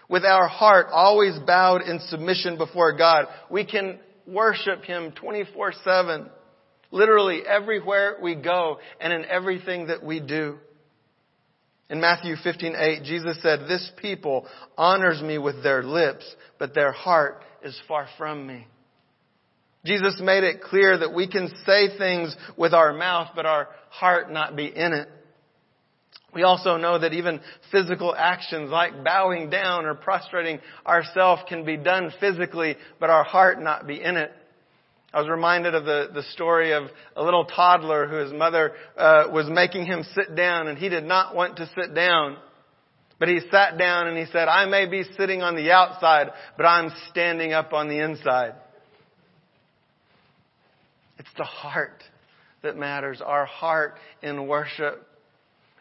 With 0.09 0.25
our 0.25 0.49
heart 0.49 0.87
always 0.91 1.39
bowed 1.41 1.83
in 1.83 2.01
submission 2.09 2.57
before 2.57 2.97
God, 2.97 3.27
we 3.51 3.67
can 3.67 3.99
worship 4.27 4.85
Him 4.85 5.13
24-7, 5.23 6.31
literally 6.91 7.43
everywhere 7.47 8.17
we 8.23 8.37
go 8.37 8.79
and 9.03 9.13
in 9.13 9.27
everything 9.27 9.89
that 9.89 10.03
we 10.03 10.19
do. 10.19 10.57
In 11.89 12.01
Matthew 12.01 12.35
15:8, 12.37 13.05
Jesus 13.05 13.41
said, 13.43 13.69
"This 13.69 13.91
people 13.97 14.47
honors 14.77 15.23
me 15.23 15.39
with 15.39 15.63
their 15.63 15.83
lips, 15.83 16.25
but 16.59 16.75
their 16.75 16.93
heart 16.93 17.45
is 17.63 17.79
far 17.87 18.09
from 18.19 18.47
me." 18.47 18.67
Jesus 19.85 20.19
made 20.21 20.43
it 20.43 20.63
clear 20.63 20.99
that 20.99 21.13
we 21.13 21.29
can 21.29 21.49
say 21.65 21.97
things 21.97 22.37
with 22.57 22.75
our 22.75 22.93
mouth, 22.93 23.31
but 23.37 23.47
our 23.47 23.69
heart 23.89 24.31
not 24.33 24.57
be 24.57 24.67
in 24.67 24.93
it. 24.93 25.09
We 26.33 26.43
also 26.43 26.77
know 26.77 26.99
that 26.99 27.15
even 27.15 27.41
physical 27.71 28.15
actions 28.15 28.71
like 28.71 29.05
bowing 29.05 29.49
down 29.49 29.87
or 29.87 29.95
prostrating 29.95 30.61
ourselves 30.85 31.43
can 31.49 31.65
be 31.65 31.77
done 31.77 32.11
physically, 32.19 32.77
but 32.99 33.11
our 33.11 33.25
heart 33.25 33.61
not 33.61 33.87
be 33.87 34.03
in 34.03 34.17
it. 34.17 34.33
I 35.17 35.21
was 35.21 35.31
reminded 35.31 35.75
of 35.75 35.87
the, 35.87 36.11
the 36.13 36.25
story 36.35 36.73
of 36.73 36.91
a 37.17 37.25
little 37.25 37.47
toddler 37.47 38.07
who 38.07 38.17
his 38.17 38.35
mother 38.35 38.75
uh, 38.99 39.29
was 39.33 39.49
making 39.49 39.87
him 39.87 40.05
sit 40.15 40.37
down 40.37 40.69
and 40.69 40.77
he 40.77 40.91
did 40.91 41.05
not 41.05 41.35
want 41.35 41.57
to 41.57 41.71
sit 41.75 41.95
down. 41.95 42.37
But 43.19 43.29
he 43.29 43.41
sat 43.51 43.79
down 43.79 44.09
and 44.09 44.19
he 44.19 44.27
said, 44.27 44.47
I 44.47 44.67
may 44.67 44.85
be 44.85 45.05
sitting 45.17 45.41
on 45.41 45.57
the 45.57 45.71
outside, 45.71 46.33
but 46.59 46.65
I'm 46.65 46.91
standing 47.09 47.55
up 47.55 47.73
on 47.73 47.89
the 47.89 47.99
inside. 47.99 48.57
It's 51.19 51.33
the 51.39 51.45
heart 51.45 52.05
that 52.63 52.77
matters, 52.77 53.23
our 53.25 53.47
heart 53.47 53.95
in 54.21 54.47
worship. 54.47 55.03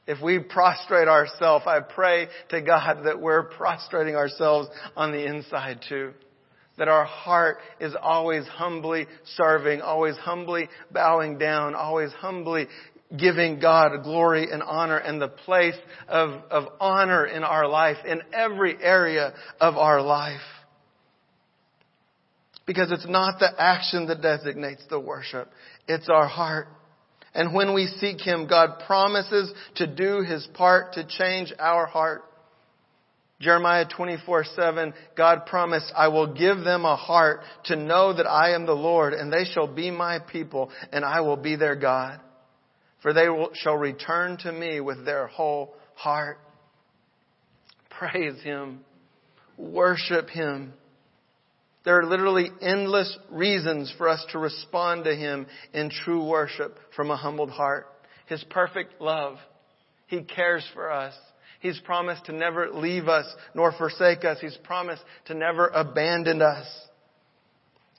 If 0.08 0.24
we 0.24 0.40
prostrate 0.40 1.10
ourselves, 1.10 1.66
I 1.68 1.82
pray 1.82 2.30
to 2.52 2.62
God 2.62 3.04
that 3.04 3.20
we're 3.20 3.44
prostrating 3.44 4.16
ourselves 4.16 4.70
on 4.96 5.12
the 5.12 5.26
inside 5.26 5.82
too. 5.90 6.14
That 6.78 6.88
our 6.90 7.06
heart 7.06 7.60
is 7.80 7.96
always 8.00 8.46
humbly 8.48 9.08
serving, 9.36 9.82
always 9.82 10.18
humbly 10.18 10.68
bowing 10.92 11.38
down, 11.38 11.74
always 11.74 12.12
humbly 12.12 12.68
giving 13.18 13.60
God 13.60 14.04
glory 14.04 14.52
and 14.52 14.62
honor 14.64 14.98
and 14.98 15.22
the 15.22 15.28
place 15.28 15.76
of, 16.08 16.42
of 16.50 16.66
honor 16.80 17.26
in 17.26 17.44
our 17.44 17.68
life, 17.68 17.98
in 18.06 18.22
every 18.34 18.76
area 18.82 19.34
of 19.60 19.76
our 19.76 20.02
life. 20.02 20.42
Because 22.66 22.92
it's 22.92 23.08
not 23.08 23.40
the 23.40 23.50
action 23.58 24.08
that 24.08 24.22
designates 24.22 24.84
the 24.90 25.00
worship, 25.00 25.50
it's 25.88 26.10
our 26.10 26.28
heart. 26.28 26.68
And 27.34 27.54
when 27.54 27.74
we 27.74 27.88
seek 27.88 28.22
Him, 28.22 28.48
God 28.48 28.82
promises 28.88 29.54
to 29.76 29.88
do 29.88 30.22
His 30.22 30.48
part 30.54 30.94
to 30.94 31.06
change 31.06 31.54
our 31.60 31.86
heart. 31.86 32.24
Jeremiah 33.42 33.86
24, 33.86 34.46
7, 34.56 34.94
God 35.18 35.46
promised, 35.46 35.92
I 35.96 36.08
will 36.08 36.34
give 36.34 36.60
them 36.64 36.86
a 36.86 36.96
heart 36.96 37.42
to 37.66 37.76
know 37.76 38.14
that 38.14 38.28
I 38.28 38.52
am 38.52 38.66
the 38.66 38.74
Lord, 38.74 39.14
and 39.14 39.32
they 39.32 39.44
shall 39.44 39.68
be 39.68 39.92
my 39.92 40.20
people, 40.20 40.72
and 40.94 41.04
I 41.04 41.20
will 41.20 41.36
be 41.36 41.58
their 41.58 41.76
God. 41.76 42.22
For 43.02 43.14
they 43.14 43.28
will, 43.28 43.50
shall 43.54 43.76
return 43.76 44.38
to 44.38 44.52
me 44.52 44.80
with 44.80 45.06
their 45.06 45.28
whole 45.28 45.76
heart. 45.96 46.40
Praise 47.90 48.42
Him. 48.42 48.80
Worship 49.58 50.30
Him. 50.30 50.74
There 51.84 52.00
are 52.00 52.06
literally 52.06 52.50
endless 52.62 53.18
reasons 53.30 53.94
for 53.98 54.10
us 54.10 54.26
to 54.32 54.40
respond 54.40 55.04
to 55.04 55.16
Him 55.16 55.46
in 55.74 55.90
true 55.90 56.26
worship 56.26 56.78
from 56.96 57.12
a 57.12 57.18
humbled 57.18 57.52
heart. 57.52 57.88
His 58.28 58.44
perfect 58.50 59.02
love 59.02 59.38
He 60.08 60.24
cares 60.24 60.66
for 60.74 60.90
us. 60.90 61.14
He's 61.66 61.80
promised 61.80 62.26
to 62.26 62.32
never 62.32 62.70
leave 62.70 63.08
us 63.08 63.26
nor 63.56 63.72
forsake 63.72 64.24
us. 64.24 64.38
He's 64.40 64.56
promised 64.58 65.02
to 65.26 65.34
never 65.34 65.68
abandon 65.70 66.44
us. 66.44 66.68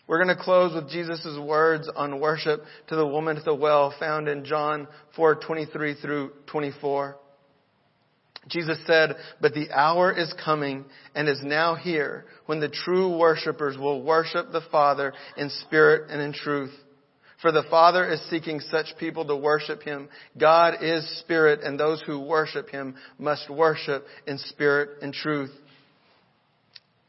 We're 0.06 0.22
going 0.22 0.36
to 0.36 0.40
close 0.40 0.72
with 0.72 0.88
Jesus' 0.88 1.36
words 1.36 1.90
on 1.96 2.20
worship 2.20 2.62
to 2.86 2.94
the 2.94 3.04
woman 3.04 3.36
at 3.36 3.44
the 3.44 3.56
well 3.56 3.92
found 3.98 4.28
in 4.28 4.44
John 4.44 4.86
4:23 5.18 6.00
through 6.00 6.30
24. 6.46 7.16
Jesus 8.46 8.78
said, 8.86 9.16
But 9.40 9.52
the 9.52 9.72
hour 9.72 10.12
is 10.12 10.32
coming 10.44 10.84
and 11.16 11.28
is 11.28 11.42
now 11.42 11.74
here 11.74 12.26
when 12.44 12.60
the 12.60 12.68
true 12.68 13.18
worshippers 13.18 13.76
will 13.76 14.04
worship 14.04 14.52
the 14.52 14.62
Father 14.70 15.12
in 15.36 15.50
spirit 15.50 16.08
and 16.08 16.22
in 16.22 16.32
truth. 16.32 16.72
For 17.42 17.52
the 17.52 17.64
Father 17.70 18.08
is 18.08 18.20
seeking 18.30 18.60
such 18.60 18.86
people 18.98 19.26
to 19.26 19.36
worship 19.36 19.82
Him. 19.82 20.08
God 20.38 20.76
is 20.80 21.18
spirit 21.20 21.60
and 21.62 21.78
those 21.78 22.02
who 22.02 22.20
worship 22.20 22.70
Him 22.70 22.94
must 23.18 23.50
worship 23.50 24.06
in 24.26 24.38
spirit 24.38 25.02
and 25.02 25.12
truth. 25.12 25.52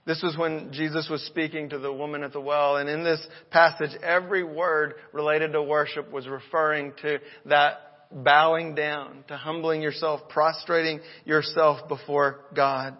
This 0.05 0.21
was 0.23 0.37
when 0.37 0.71
Jesus 0.71 1.09
was 1.09 1.21
speaking 1.23 1.69
to 1.69 1.79
the 1.79 1.91
woman 1.91 2.23
at 2.23 2.31
the 2.31 2.39
well, 2.39 2.77
and 2.77 2.89
in 2.89 3.03
this 3.03 3.25
passage, 3.51 3.91
every 4.01 4.41
word 4.41 4.93
related 5.11 5.51
to 5.51 5.61
worship 5.61 6.11
was 6.11 6.27
referring 6.29 6.93
to 7.01 7.19
that 7.45 7.87
bowing 8.09 8.73
down, 8.73 9.25
to 9.27 9.35
humbling 9.35 9.81
yourself, 9.81 10.29
prostrating 10.29 11.01
yourself 11.25 11.89
before 11.89 12.39
God. 12.55 12.95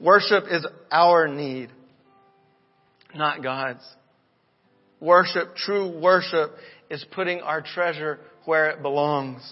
Worship 0.00 0.44
is 0.50 0.66
our 0.90 1.28
need, 1.28 1.70
not 3.14 3.42
God's. 3.42 3.84
Worship, 5.00 5.56
true 5.56 5.98
worship, 6.00 6.52
is 6.90 7.04
putting 7.12 7.40
our 7.40 7.60
treasure 7.60 8.20
where 8.44 8.70
it 8.70 8.82
belongs 8.82 9.42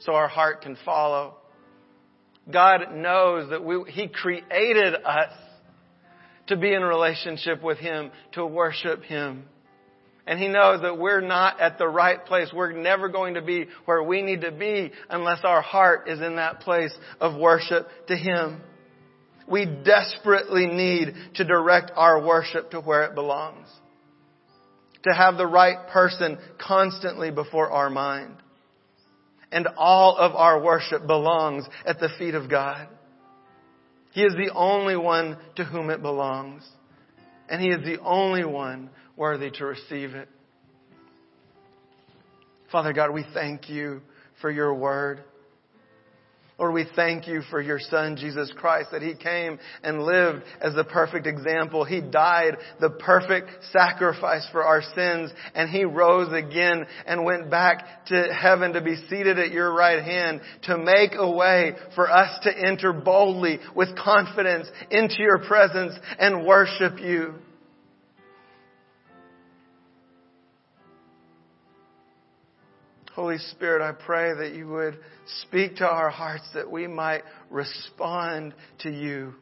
so 0.00 0.14
our 0.14 0.28
heart 0.28 0.62
can 0.62 0.76
follow. 0.84 1.36
God 2.50 2.94
knows 2.94 3.50
that 3.50 3.64
we, 3.64 3.90
He 3.90 4.08
created 4.08 4.94
us 4.94 5.32
to 6.48 6.56
be 6.56 6.74
in 6.74 6.82
relationship 6.82 7.62
with 7.62 7.78
Him, 7.78 8.10
to 8.32 8.44
worship 8.44 9.02
Him. 9.04 9.44
And 10.26 10.38
He 10.38 10.48
knows 10.48 10.82
that 10.82 10.98
we're 10.98 11.20
not 11.20 11.60
at 11.60 11.78
the 11.78 11.88
right 11.88 12.24
place. 12.24 12.50
We're 12.52 12.72
never 12.72 13.08
going 13.08 13.34
to 13.34 13.42
be 13.42 13.66
where 13.84 14.02
we 14.02 14.22
need 14.22 14.42
to 14.42 14.52
be 14.52 14.92
unless 15.08 15.40
our 15.44 15.62
heart 15.62 16.08
is 16.08 16.20
in 16.20 16.36
that 16.36 16.60
place 16.60 16.92
of 17.20 17.38
worship 17.38 17.88
to 18.08 18.16
Him. 18.16 18.60
We 19.48 19.66
desperately 19.66 20.66
need 20.66 21.14
to 21.34 21.44
direct 21.44 21.92
our 21.96 22.24
worship 22.24 22.70
to 22.70 22.80
where 22.80 23.04
it 23.04 23.14
belongs. 23.14 23.68
To 25.04 25.12
have 25.12 25.36
the 25.36 25.46
right 25.46 25.88
person 25.88 26.38
constantly 26.58 27.30
before 27.30 27.70
our 27.70 27.90
mind 27.90 28.36
and 29.52 29.68
all 29.76 30.16
of 30.16 30.34
our 30.34 30.60
worship 30.60 31.06
belongs 31.06 31.66
at 31.84 32.00
the 32.00 32.08
feet 32.18 32.34
of 32.34 32.50
God. 32.50 32.88
He 34.12 34.22
is 34.22 34.34
the 34.34 34.52
only 34.54 34.96
one 34.96 35.36
to 35.56 35.64
whom 35.64 35.90
it 35.90 36.02
belongs. 36.02 36.66
And 37.48 37.60
He 37.60 37.68
is 37.68 37.84
the 37.84 38.00
only 38.00 38.44
one 38.44 38.90
worthy 39.16 39.50
to 39.50 39.64
receive 39.66 40.14
it. 40.14 40.28
Father 42.70 42.94
God, 42.94 43.12
we 43.12 43.24
thank 43.34 43.68
you 43.68 44.00
for 44.40 44.50
your 44.50 44.74
word. 44.74 45.22
Lord, 46.62 46.74
we 46.74 46.86
thank 46.94 47.26
you 47.26 47.42
for 47.50 47.60
your 47.60 47.80
Son, 47.80 48.14
Jesus 48.14 48.52
Christ, 48.56 48.92
that 48.92 49.02
He 49.02 49.16
came 49.16 49.58
and 49.82 50.04
lived 50.04 50.44
as 50.60 50.76
the 50.76 50.84
perfect 50.84 51.26
example. 51.26 51.82
He 51.84 52.00
died 52.00 52.56
the 52.80 52.90
perfect 52.90 53.50
sacrifice 53.72 54.46
for 54.52 54.62
our 54.62 54.80
sins, 54.94 55.32
and 55.56 55.68
He 55.68 55.84
rose 55.84 56.32
again 56.32 56.86
and 57.04 57.24
went 57.24 57.50
back 57.50 58.06
to 58.06 58.32
heaven 58.32 58.74
to 58.74 58.80
be 58.80 58.94
seated 59.10 59.40
at 59.40 59.50
your 59.50 59.74
right 59.74 60.04
hand 60.04 60.40
to 60.62 60.78
make 60.78 61.14
a 61.16 61.28
way 61.28 61.72
for 61.96 62.08
us 62.08 62.30
to 62.44 62.56
enter 62.56 62.92
boldly 62.92 63.58
with 63.74 63.96
confidence 63.96 64.68
into 64.92 65.16
your 65.18 65.40
presence 65.40 65.94
and 66.20 66.46
worship 66.46 67.00
you. 67.00 67.34
Holy 73.14 73.36
Spirit, 73.36 73.82
I 73.82 73.92
pray 73.92 74.32
that 74.34 74.54
you 74.54 74.68
would 74.68 74.98
speak 75.42 75.76
to 75.76 75.86
our 75.86 76.08
hearts 76.08 76.48
that 76.54 76.70
we 76.70 76.86
might 76.86 77.22
respond 77.50 78.54
to 78.80 78.90
you 78.90 79.34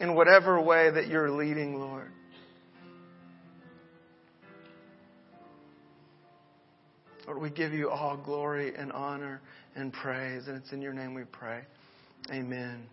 in 0.00 0.14
whatever 0.14 0.58
way 0.60 0.90
that 0.90 1.08
you're 1.08 1.30
leading, 1.30 1.78
Lord. 1.78 2.10
Lord, 7.26 7.42
we 7.42 7.50
give 7.50 7.74
you 7.74 7.90
all 7.90 8.16
glory 8.16 8.74
and 8.74 8.90
honor 8.92 9.42
and 9.76 9.92
praise, 9.92 10.48
and 10.48 10.56
it's 10.56 10.72
in 10.72 10.80
your 10.80 10.94
name 10.94 11.12
we 11.12 11.24
pray. 11.24 11.60
Amen. 12.32 12.86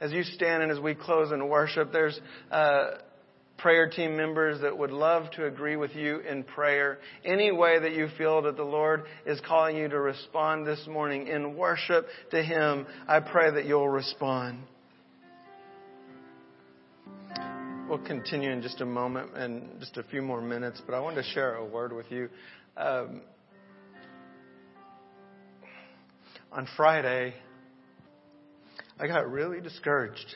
As 0.00 0.10
you 0.10 0.24
stand 0.24 0.64
and 0.64 0.72
as 0.72 0.80
we 0.80 0.96
close 0.96 1.30
in 1.30 1.48
worship, 1.48 1.92
there's 1.92 2.20
uh, 2.50 2.96
prayer 3.60 3.88
team 3.88 4.16
members 4.16 4.60
that 4.62 4.76
would 4.76 4.90
love 4.90 5.30
to 5.32 5.46
agree 5.46 5.76
with 5.76 5.94
you 5.94 6.20
in 6.20 6.42
prayer. 6.42 6.98
Any 7.24 7.52
way 7.52 7.78
that 7.78 7.92
you 7.92 8.08
feel 8.16 8.42
that 8.42 8.56
the 8.56 8.64
Lord 8.64 9.04
is 9.26 9.40
calling 9.46 9.76
you 9.76 9.88
to 9.88 10.00
respond 10.00 10.66
this 10.66 10.86
morning 10.86 11.26
in 11.26 11.56
worship 11.56 12.06
to 12.30 12.42
Him, 12.42 12.86
I 13.06 13.20
pray 13.20 13.50
that 13.50 13.66
you'll 13.66 13.88
respond. 13.88 14.60
We'll 17.88 17.98
continue 17.98 18.50
in 18.50 18.62
just 18.62 18.80
a 18.80 18.86
moment 18.86 19.36
and 19.36 19.80
just 19.80 19.96
a 19.96 20.04
few 20.04 20.22
more 20.22 20.40
minutes, 20.40 20.80
but 20.86 20.94
I 20.94 21.00
wanted 21.00 21.22
to 21.22 21.28
share 21.30 21.56
a 21.56 21.64
word 21.64 21.92
with 21.92 22.06
you. 22.10 22.28
Um, 22.76 23.20
on 26.52 26.66
Friday, 26.76 27.34
I 28.98 29.06
got 29.06 29.30
really 29.30 29.60
discouraged. 29.60 30.34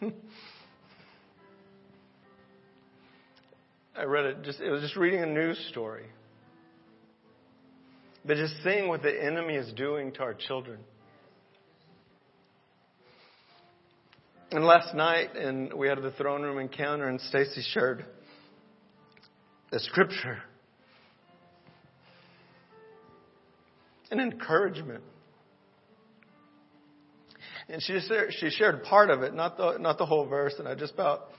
I 3.98 4.04
read 4.04 4.26
it 4.26 4.42
just, 4.42 4.60
it 4.60 4.70
was 4.70 4.82
just 4.82 4.96
reading 4.96 5.22
a 5.22 5.26
news 5.26 5.58
story. 5.70 6.04
But 8.26 8.36
just 8.36 8.54
seeing 8.62 8.88
what 8.88 9.02
the 9.02 9.24
enemy 9.24 9.54
is 9.54 9.72
doing 9.72 10.12
to 10.12 10.22
our 10.22 10.34
children. 10.34 10.80
And 14.50 14.64
last 14.64 14.94
night, 14.94 15.34
and 15.34 15.72
we 15.72 15.88
had 15.88 16.02
the 16.02 16.10
throne 16.12 16.42
room 16.42 16.58
encounter, 16.58 17.08
and 17.08 17.20
Stacy 17.20 17.62
shared 17.72 18.04
a 19.72 19.78
scripture, 19.78 20.38
an 24.10 24.20
encouragement. 24.20 25.02
And 27.68 27.82
she 27.82 27.94
just 27.94 28.10
she 28.38 28.50
shared 28.50 28.84
part 28.84 29.10
of 29.10 29.22
it, 29.22 29.34
not 29.34 29.56
the 29.56 29.78
not 29.78 29.98
the 29.98 30.06
whole 30.06 30.26
verse, 30.26 30.54
and 30.58 30.68
I 30.68 30.74
just 30.76 30.94
about 30.94 31.30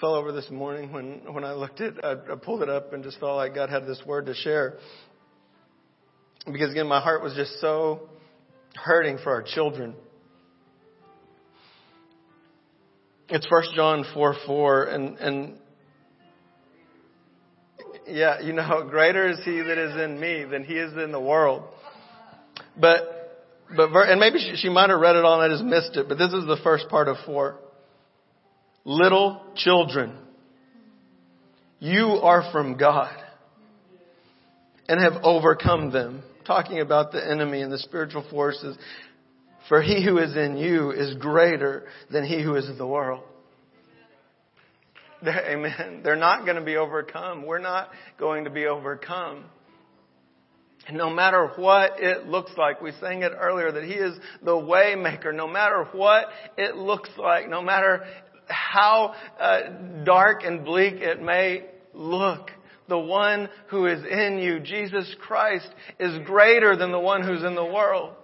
fell 0.00 0.14
over 0.14 0.32
this 0.32 0.50
morning 0.50 0.92
when, 0.92 1.20
when 1.32 1.44
I 1.44 1.52
looked 1.52 1.80
at, 1.80 2.04
I, 2.04 2.12
I 2.12 2.36
pulled 2.36 2.62
it 2.62 2.68
up 2.68 2.92
and 2.92 3.04
just 3.04 3.20
felt 3.20 3.36
like 3.36 3.54
God 3.54 3.68
had 3.68 3.86
this 3.86 4.00
word 4.06 4.26
to 4.26 4.34
share. 4.34 4.78
Because 6.46 6.70
again, 6.70 6.88
my 6.88 7.00
heart 7.00 7.22
was 7.22 7.34
just 7.34 7.60
so 7.60 8.08
hurting 8.74 9.18
for 9.22 9.32
our 9.32 9.42
children. 9.42 9.94
It's 13.28 13.46
First 13.46 13.70
John 13.74 14.04
4 14.12 14.36
4, 14.46 14.84
and, 14.84 15.18
and 15.18 15.58
yeah, 18.06 18.40
you 18.40 18.52
know, 18.52 18.86
greater 18.90 19.28
is 19.28 19.38
he 19.44 19.60
that 19.60 19.78
is 19.78 19.96
in 19.96 20.18
me 20.18 20.44
than 20.44 20.64
he 20.64 20.74
is 20.74 20.92
in 20.94 21.12
the 21.12 21.20
world. 21.20 21.62
But, 22.78 23.46
but, 23.76 23.90
and 24.08 24.18
maybe 24.18 24.38
she, 24.38 24.56
she 24.56 24.68
might 24.68 24.90
have 24.90 25.00
read 25.00 25.16
it 25.16 25.24
all 25.24 25.40
and 25.40 25.52
I 25.52 25.54
just 25.54 25.64
missed 25.64 25.96
it, 25.96 26.08
but 26.08 26.18
this 26.18 26.32
is 26.32 26.46
the 26.46 26.58
first 26.62 26.88
part 26.88 27.08
of 27.08 27.16
4 27.24 27.58
little 28.84 29.42
children, 29.56 30.16
you 31.78 32.06
are 32.06 32.50
from 32.52 32.76
God 32.76 33.16
and 34.88 35.00
have 35.00 35.22
overcome 35.24 35.92
them. 35.92 36.22
Talking 36.44 36.80
about 36.80 37.12
the 37.12 37.24
enemy 37.24 37.62
and 37.62 37.70
the 37.70 37.78
spiritual 37.78 38.24
forces. 38.28 38.76
For 39.68 39.80
he 39.80 40.04
who 40.04 40.18
is 40.18 40.36
in 40.36 40.56
you 40.56 40.90
is 40.90 41.14
greater 41.14 41.84
than 42.10 42.24
he 42.24 42.42
who 42.42 42.56
is 42.56 42.68
in 42.68 42.78
the 42.78 42.86
world. 42.86 43.22
Amen. 45.26 46.00
They're 46.02 46.16
not 46.16 46.44
going 46.44 46.56
to 46.56 46.64
be 46.64 46.76
overcome. 46.76 47.46
We're 47.46 47.60
not 47.60 47.90
going 48.18 48.44
to 48.44 48.50
be 48.50 48.66
overcome. 48.66 49.44
And 50.88 50.96
no 50.96 51.10
matter 51.10 51.52
what 51.56 52.02
it 52.02 52.26
looks 52.26 52.50
like, 52.56 52.82
we 52.82 52.90
sang 53.00 53.22
it 53.22 53.32
earlier 53.38 53.70
that 53.70 53.84
He 53.84 53.92
is 53.92 54.16
the 54.42 54.56
way 54.56 54.96
maker. 54.96 55.32
No 55.32 55.46
matter 55.46 55.86
what 55.92 56.26
it 56.58 56.74
looks 56.74 57.10
like, 57.16 57.48
no 57.48 57.62
matter 57.62 58.04
how 58.48 59.14
uh, 59.38 59.60
dark 60.04 60.44
and 60.44 60.64
bleak 60.64 60.94
it 60.94 61.22
may 61.22 61.64
look, 61.94 62.50
the 62.88 62.98
one 62.98 63.48
who 63.68 63.86
is 63.86 64.04
in 64.04 64.38
you, 64.38 64.60
Jesus 64.60 65.14
Christ, 65.20 65.68
is 65.98 66.18
greater 66.26 66.76
than 66.76 66.92
the 66.92 66.98
one 66.98 67.22
who's 67.22 67.44
in 67.44 67.54
the 67.54 67.64
world. 67.64 68.14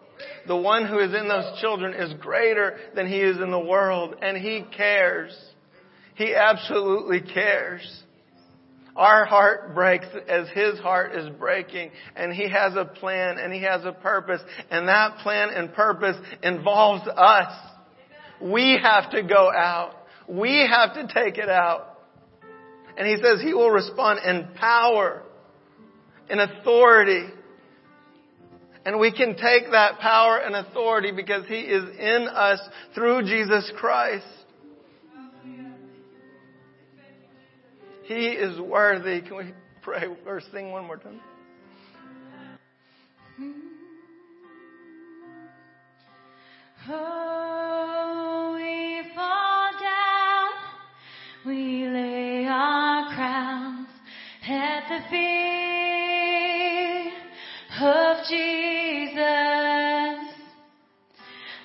The 0.47 0.57
one 0.57 0.87
who 0.87 0.99
is 0.99 1.15
in 1.15 1.29
those 1.29 1.61
children 1.61 1.95
is 1.95 2.13
greater 2.21 2.77
than 2.95 3.07
he 3.07 3.21
is 3.21 3.37
in 3.37 3.51
the 3.51 3.59
world, 3.59 4.17
and 4.21 4.37
he 4.37 4.65
cares. 4.77 5.37
He 6.15 6.35
absolutely 6.35 7.21
cares. 7.21 8.03
Our 8.99 9.27
heart 9.27 9.77
breaks 9.77 10.09
as 10.29 10.49
His 10.49 10.81
heart 10.81 11.15
is 11.15 11.31
breaking 11.39 11.93
and 12.17 12.33
He 12.33 12.51
has 12.51 12.75
a 12.75 12.85
plan 12.85 13.39
and 13.39 13.53
He 13.53 13.63
has 13.63 13.85
a 13.85 13.93
purpose 13.93 14.41
and 14.73 14.89
that 14.89 15.19
plan 15.19 15.51
and 15.51 15.73
purpose 15.73 16.17
involves 16.43 17.07
us. 17.07 17.53
We 18.43 18.77
have 18.83 19.13
to 19.13 19.23
go 19.23 19.53
out. 19.53 19.95
We 20.29 20.69
have 20.71 20.95
to 20.95 21.13
take 21.13 21.39
it 21.39 21.49
out. 21.49 21.99
And 22.97 23.07
He 23.07 23.17
says 23.17 23.41
He 23.43 23.55
will 23.55 23.71
respond 23.71 24.21
in 24.25 24.55
power, 24.57 25.23
in 26.29 26.41
authority. 26.41 27.27
And 28.85 28.99
we 28.99 29.13
can 29.13 29.37
take 29.37 29.71
that 29.71 29.99
power 30.01 30.39
and 30.39 30.55
authority 30.55 31.13
because 31.13 31.47
He 31.47 31.61
is 31.61 31.85
in 31.99 32.29
us 32.29 32.61
through 32.95 33.23
Jesus 33.23 33.73
Christ. 33.77 34.27
He 38.05 38.29
is 38.29 38.59
worthy. 38.59 39.21
Can 39.21 39.37
we 39.37 39.53
pray 39.83 40.07
or 40.27 40.41
sing 40.51 40.71
one 40.71 40.87
more 40.87 40.97
time? 40.97 41.21
Oh, 46.89 47.98
feet 55.11 55.39
of 57.81 58.17
Jesus. 58.29 59.19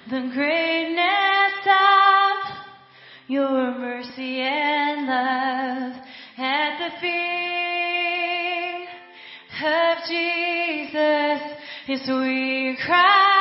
The 0.10 0.22
greatness 0.34 1.68
of 1.68 2.38
your 3.28 3.78
mercy 3.80 4.42
and 4.42 5.08
love 5.08 5.94
at 6.38 6.78
the 6.78 6.92
feet 7.00 7.34
of 9.64 9.98
Jesus 10.08 11.42
is 11.88 12.08
we 12.08 12.78
cry, 12.86 13.33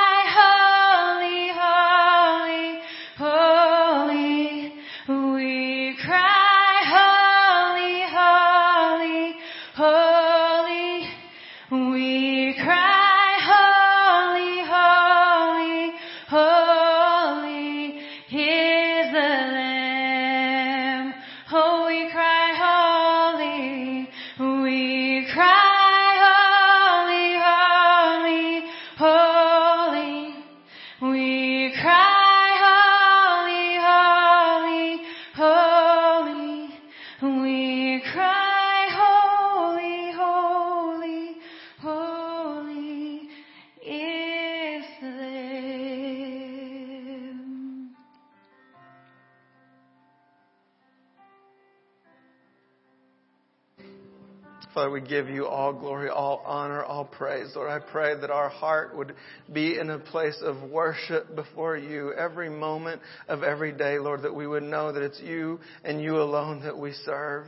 We 54.92 55.00
give 55.00 55.28
you 55.28 55.46
all 55.46 55.72
glory, 55.72 56.10
all 56.10 56.42
honor, 56.44 56.84
all 56.84 57.06
praise. 57.06 57.52
Lord, 57.56 57.70
I 57.70 57.78
pray 57.78 58.14
that 58.20 58.30
our 58.30 58.50
heart 58.50 58.94
would 58.94 59.14
be 59.50 59.78
in 59.78 59.88
a 59.88 59.98
place 59.98 60.36
of 60.42 60.70
worship 60.70 61.34
before 61.34 61.78
you 61.78 62.12
every 62.12 62.50
moment 62.50 63.00
of 63.26 63.42
every 63.42 63.72
day, 63.72 63.98
Lord, 63.98 64.22
that 64.22 64.34
we 64.34 64.46
would 64.46 64.62
know 64.62 64.92
that 64.92 65.02
it's 65.02 65.20
you 65.20 65.60
and 65.82 66.02
you 66.02 66.20
alone 66.20 66.62
that 66.64 66.76
we 66.76 66.92
serve. 66.92 67.46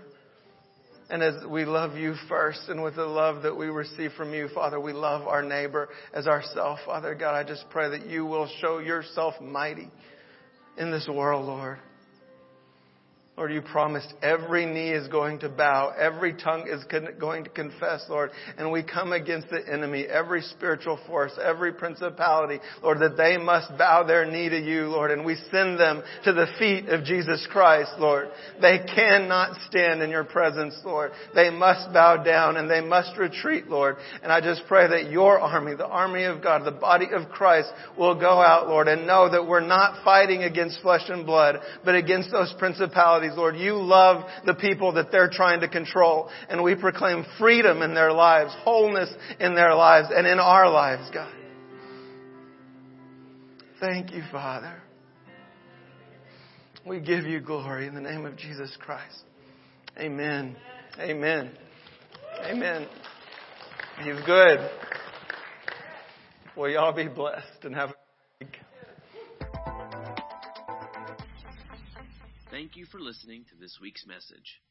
And 1.10 1.22
as 1.22 1.44
we 1.46 1.66
love 1.66 1.96
you 1.98 2.14
first 2.28 2.62
and 2.68 2.82
with 2.82 2.96
the 2.96 3.04
love 3.04 3.42
that 3.42 3.54
we 3.54 3.66
receive 3.66 4.12
from 4.12 4.32
you, 4.32 4.48
Father, 4.54 4.80
we 4.80 4.94
love 4.94 5.28
our 5.28 5.42
neighbor 5.42 5.90
as 6.14 6.26
ourself. 6.26 6.78
Father 6.86 7.14
God, 7.14 7.34
I 7.34 7.44
just 7.46 7.66
pray 7.68 7.90
that 7.90 8.06
you 8.06 8.24
will 8.24 8.48
show 8.60 8.78
yourself 8.78 9.34
mighty 9.40 9.90
in 10.78 10.90
this 10.90 11.06
world, 11.06 11.44
Lord. 11.44 11.78
Lord, 13.36 13.52
you 13.52 13.62
promised 13.62 14.14
every 14.22 14.64
knee 14.64 14.90
is 14.90 15.08
going 15.08 15.40
to 15.40 15.48
bow, 15.48 15.92
every 15.98 16.34
tongue 16.34 16.68
is 16.68 16.84
going 17.18 17.42
to 17.42 17.50
confess, 17.50 18.04
Lord, 18.08 18.30
and 18.56 18.70
we 18.70 18.84
come 18.84 19.12
against 19.12 19.50
the 19.50 19.60
enemy, 19.68 20.04
every 20.04 20.40
spiritual 20.40 21.00
force, 21.08 21.32
every 21.42 21.72
principality, 21.72 22.60
Lord, 22.80 23.00
that 23.00 23.16
they 23.16 23.36
must 23.36 23.76
bow 23.76 24.04
their 24.04 24.24
knee 24.24 24.48
to 24.50 24.60
you, 24.60 24.86
Lord, 24.86 25.10
and 25.10 25.24
we 25.24 25.34
send 25.50 25.80
them 25.80 26.04
to 26.22 26.32
the 26.32 26.46
feet 26.60 26.88
of 26.88 27.04
Jesus 27.04 27.44
Christ, 27.50 27.90
Lord. 27.98 28.28
They 28.60 28.78
cannot 28.78 29.60
stand 29.68 30.00
in 30.00 30.10
your 30.10 30.22
presence, 30.22 30.76
Lord. 30.84 31.10
They 31.34 31.50
must 31.50 31.92
bow 31.92 32.22
down 32.22 32.56
and 32.56 32.70
they 32.70 32.82
must 32.82 33.18
retreat, 33.18 33.66
Lord. 33.66 33.96
And 34.22 34.30
I 34.30 34.40
just 34.42 34.62
pray 34.68 34.86
that 34.86 35.10
your 35.10 35.40
army, 35.40 35.74
the 35.74 35.88
army 35.88 36.22
of 36.22 36.40
God, 36.40 36.64
the 36.64 36.70
body 36.70 37.06
of 37.12 37.28
Christ 37.30 37.68
will 37.98 38.14
go 38.14 38.40
out, 38.40 38.68
Lord, 38.68 38.86
and 38.86 39.08
know 39.08 39.28
that 39.28 39.44
we're 39.44 39.58
not 39.58 40.04
fighting 40.04 40.44
against 40.44 40.80
flesh 40.82 41.08
and 41.08 41.26
blood, 41.26 41.56
but 41.84 41.96
against 41.96 42.30
those 42.30 42.54
principalities, 42.60 43.23
Lord. 43.32 43.56
You 43.56 43.74
love 43.74 44.24
the 44.44 44.54
people 44.54 44.92
that 44.94 45.10
they're 45.10 45.30
trying 45.30 45.60
to 45.60 45.68
control. 45.68 46.28
And 46.48 46.62
we 46.62 46.74
proclaim 46.74 47.24
freedom 47.38 47.82
in 47.82 47.94
their 47.94 48.12
lives, 48.12 48.54
wholeness 48.62 49.12
in 49.40 49.54
their 49.54 49.74
lives, 49.74 50.08
and 50.14 50.26
in 50.26 50.38
our 50.38 50.70
lives, 50.70 51.10
God. 51.12 51.32
Thank 53.80 54.12
you, 54.12 54.22
Father. 54.30 54.82
We 56.86 57.00
give 57.00 57.24
you 57.24 57.40
glory 57.40 57.86
in 57.86 57.94
the 57.94 58.00
name 58.00 58.26
of 58.26 58.36
Jesus 58.36 58.76
Christ. 58.78 59.22
Amen. 59.98 60.56
Amen. 60.98 61.50
Amen. 62.44 62.86
He's 64.02 64.20
good. 64.26 64.70
Will 66.56 66.68
y'all 66.68 66.92
be 66.92 67.08
blessed 67.08 67.64
and 67.64 67.74
have 67.74 67.90
a 67.90 67.94
week. 68.40 68.56
Thank 72.54 72.76
you 72.76 72.86
for 72.86 73.00
listening 73.00 73.44
to 73.50 73.56
this 73.58 73.80
week's 73.82 74.06
message. 74.06 74.62